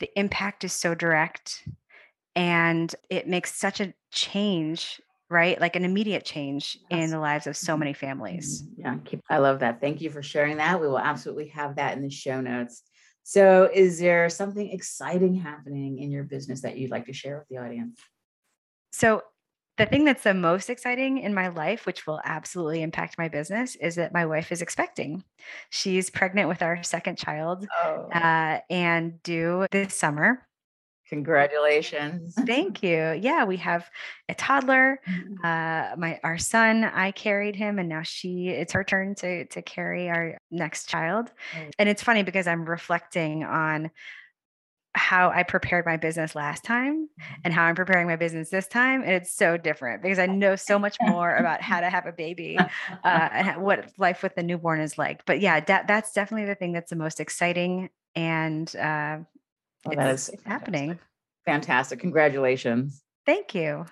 the 0.00 0.10
impact 0.18 0.64
is 0.64 0.72
so 0.72 0.94
direct 0.94 1.66
and 2.34 2.94
it 3.10 3.26
makes 3.26 3.54
such 3.54 3.80
a 3.80 3.94
change 4.12 5.00
right 5.28 5.60
like 5.60 5.76
an 5.76 5.84
immediate 5.84 6.24
change 6.24 6.78
yes. 6.90 7.04
in 7.04 7.10
the 7.10 7.18
lives 7.18 7.46
of 7.46 7.56
so 7.56 7.72
mm-hmm. 7.72 7.80
many 7.80 7.92
families 7.92 8.62
mm-hmm. 8.62 8.80
yeah 8.80 9.18
i 9.30 9.38
love 9.38 9.60
that 9.60 9.80
thank 9.80 10.00
you 10.00 10.10
for 10.10 10.22
sharing 10.22 10.58
that 10.58 10.80
we 10.80 10.86
will 10.86 10.98
absolutely 10.98 11.48
have 11.48 11.76
that 11.76 11.96
in 11.96 12.02
the 12.02 12.10
show 12.10 12.40
notes 12.40 12.82
So, 13.28 13.68
is 13.74 13.98
there 13.98 14.30
something 14.30 14.70
exciting 14.70 15.34
happening 15.34 15.98
in 15.98 16.12
your 16.12 16.22
business 16.22 16.60
that 16.60 16.78
you'd 16.78 16.92
like 16.92 17.06
to 17.06 17.12
share 17.12 17.38
with 17.40 17.48
the 17.48 17.58
audience? 17.58 17.98
So, 18.92 19.22
the 19.76 19.86
thing 19.86 20.04
that's 20.04 20.22
the 20.22 20.34
most 20.34 20.70
exciting 20.70 21.18
in 21.18 21.34
my 21.34 21.48
life, 21.48 21.86
which 21.86 22.06
will 22.06 22.20
absolutely 22.24 22.82
impact 22.82 23.18
my 23.18 23.28
business, 23.28 23.76
is 23.76 23.96
that 23.96 24.12
my 24.12 24.26
wife 24.26 24.50
is 24.52 24.62
expecting. 24.62 25.22
She's 25.70 26.10
pregnant 26.10 26.48
with 26.48 26.62
our 26.62 26.82
second 26.82 27.18
child 27.18 27.66
Oh, 27.84 28.10
uh, 28.14 28.60
and 28.70 29.22
due 29.22 29.66
this 29.70 29.94
summer. 29.94 30.46
congratulations. 31.08 32.42
Thank 32.46 32.82
you. 32.82 33.12
Yeah, 33.20 33.44
we 33.44 33.56
have 33.58 33.90
a 34.28 34.34
toddler. 34.34 35.00
Mhm. 35.06 35.36
Uh, 35.44 35.94
my 35.96 36.18
our 36.24 36.38
son, 36.38 36.84
I 36.84 37.10
carried 37.12 37.56
him, 37.56 37.78
and 37.78 37.88
now 37.88 38.02
she. 38.02 38.48
It's 38.48 38.72
her 38.72 38.84
turn 38.84 39.14
to 39.16 39.46
to 39.46 39.62
carry 39.62 40.08
our 40.08 40.38
next 40.50 40.88
child. 40.88 41.30
And 41.78 41.88
it's 41.88 42.02
funny 42.02 42.22
because 42.22 42.46
I'm 42.46 42.64
reflecting 42.64 43.44
on 43.44 43.90
how 44.96 45.30
I 45.30 45.42
prepared 45.42 45.84
my 45.84 45.96
business 45.96 46.34
last 46.34 46.64
time 46.64 47.08
and 47.44 47.52
how 47.52 47.64
I'm 47.64 47.74
preparing 47.74 48.06
my 48.06 48.16
business 48.16 48.50
this 48.50 48.66
time. 48.66 49.02
And 49.02 49.12
it's 49.12 49.32
so 49.32 49.56
different 49.56 50.02
because 50.02 50.18
I 50.18 50.26
know 50.26 50.56
so 50.56 50.78
much 50.78 50.96
more 51.00 51.36
about 51.36 51.60
how 51.60 51.80
to 51.82 51.90
have 51.90 52.06
a 52.06 52.12
baby 52.12 52.58
uh, 52.58 52.68
and 53.04 53.62
what 53.62 53.92
life 53.98 54.22
with 54.22 54.36
a 54.36 54.42
newborn 54.42 54.80
is 54.80 54.96
like. 54.96 55.24
But 55.26 55.40
yeah, 55.40 55.60
that, 55.60 55.86
that's 55.86 56.12
definitely 56.12 56.46
the 56.46 56.54
thing 56.54 56.72
that's 56.72 56.90
the 56.90 56.96
most 56.96 57.20
exciting. 57.20 57.90
And 58.14 58.68
uh, 58.74 59.18
Well, 59.84 59.96
that 59.96 60.10
it's, 60.10 60.28
is 60.28 60.34
it's 60.34 60.44
happening. 60.44 60.98
Fantastic. 61.44 62.00
Congratulations. 62.00 63.02
Thank 63.26 63.54
you. 63.54 63.86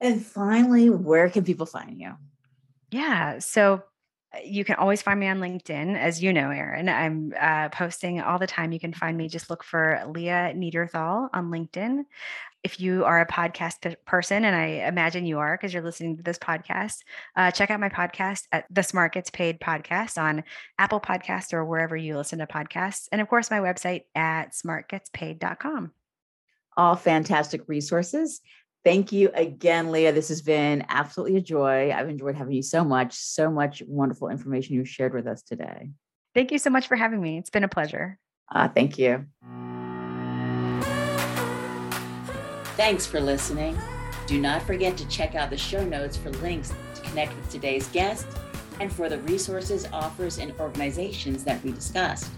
And 0.00 0.24
finally, 0.24 0.90
where 0.90 1.28
can 1.28 1.44
people 1.44 1.66
find 1.66 2.00
you? 2.00 2.14
Yeah. 2.90 3.38
So 3.38 3.82
you 4.44 4.64
can 4.64 4.76
always 4.76 5.02
find 5.02 5.20
me 5.20 5.28
on 5.28 5.40
LinkedIn, 5.40 5.96
as 5.96 6.22
you 6.22 6.32
know, 6.32 6.50
Erin. 6.50 6.88
I'm 6.88 7.34
uh, 7.38 7.68
posting 7.68 8.20
all 8.20 8.38
the 8.38 8.46
time. 8.46 8.72
You 8.72 8.80
can 8.80 8.92
find 8.94 9.16
me. 9.16 9.28
Just 9.28 9.50
look 9.50 9.62
for 9.62 10.02
Leah 10.06 10.52
Neaderthal 10.54 11.28
on 11.32 11.50
LinkedIn. 11.50 12.04
If 12.62 12.80
you 12.80 13.04
are 13.04 13.20
a 13.20 13.26
podcast 13.26 13.80
p- 13.82 13.96
person, 14.06 14.44
and 14.44 14.56
I 14.56 14.86
imagine 14.86 15.26
you 15.26 15.38
are 15.38 15.56
because 15.56 15.74
you're 15.74 15.82
listening 15.82 16.16
to 16.16 16.22
this 16.22 16.38
podcast, 16.38 16.98
uh, 17.36 17.50
check 17.50 17.70
out 17.70 17.80
my 17.80 17.88
podcast 17.88 18.44
at 18.52 18.64
the 18.70 18.82
Smart 18.82 19.12
Gets 19.12 19.30
Paid 19.30 19.60
podcast 19.60 20.16
on 20.16 20.44
Apple 20.78 21.00
Podcasts 21.00 21.52
or 21.52 21.64
wherever 21.64 21.96
you 21.96 22.16
listen 22.16 22.38
to 22.38 22.46
podcasts. 22.46 23.08
And 23.12 23.20
of 23.20 23.28
course, 23.28 23.50
my 23.50 23.58
website 23.58 24.04
at 24.14 24.52
smartgetspaid.com. 24.52 25.92
All 26.76 26.96
fantastic 26.96 27.68
resources. 27.68 28.40
Thank 28.84 29.12
you 29.12 29.30
again, 29.34 29.92
Leah. 29.92 30.12
This 30.12 30.28
has 30.28 30.42
been 30.42 30.84
absolutely 30.88 31.36
a 31.36 31.40
joy. 31.40 31.92
I've 31.92 32.08
enjoyed 32.08 32.34
having 32.34 32.54
you 32.54 32.62
so 32.62 32.82
much, 32.82 33.14
so 33.14 33.48
much 33.48 33.82
wonderful 33.86 34.28
information 34.28 34.74
you 34.74 34.84
shared 34.84 35.14
with 35.14 35.26
us 35.28 35.42
today. 35.42 35.90
Thank 36.34 36.50
you 36.50 36.58
so 36.58 36.70
much 36.70 36.88
for 36.88 36.96
having 36.96 37.20
me. 37.20 37.38
It's 37.38 37.50
been 37.50 37.62
a 37.62 37.68
pleasure. 37.68 38.18
Uh, 38.52 38.68
thank 38.68 38.98
you. 38.98 39.26
Thanks 42.76 43.06
for 43.06 43.20
listening. 43.20 43.78
Do 44.26 44.40
not 44.40 44.62
forget 44.62 44.96
to 44.96 45.08
check 45.08 45.34
out 45.34 45.50
the 45.50 45.58
show 45.58 45.84
notes 45.84 46.16
for 46.16 46.30
links 46.30 46.72
to 46.94 47.00
connect 47.02 47.36
with 47.36 47.48
today's 47.50 47.86
guest 47.88 48.26
and 48.80 48.92
for 48.92 49.08
the 49.08 49.18
resources, 49.18 49.86
offers, 49.92 50.38
and 50.38 50.52
organizations 50.58 51.44
that 51.44 51.62
we 51.62 51.70
discussed. 51.70 52.30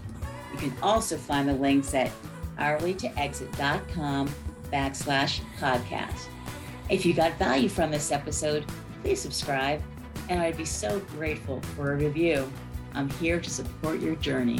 You 0.53 0.59
can 0.59 0.73
also 0.83 1.17
find 1.17 1.49
the 1.49 1.53
links 1.53 1.93
at 1.93 2.11
hourlytoexit.com 2.59 4.29
backslash 4.71 5.39
podcast. 5.59 6.27
If 6.87 7.03
you 7.03 7.15
got 7.15 7.33
value 7.39 7.67
from 7.67 7.89
this 7.89 8.11
episode, 8.11 8.63
please 9.01 9.19
subscribe, 9.19 9.81
and 10.29 10.39
I'd 10.39 10.55
be 10.55 10.65
so 10.65 10.99
grateful 11.17 11.59
for 11.75 11.93
a 11.93 11.95
review. 11.95 12.51
I'm 12.93 13.09
here 13.09 13.39
to 13.39 13.49
support 13.49 13.99
your 13.99 14.15
journey. 14.17 14.59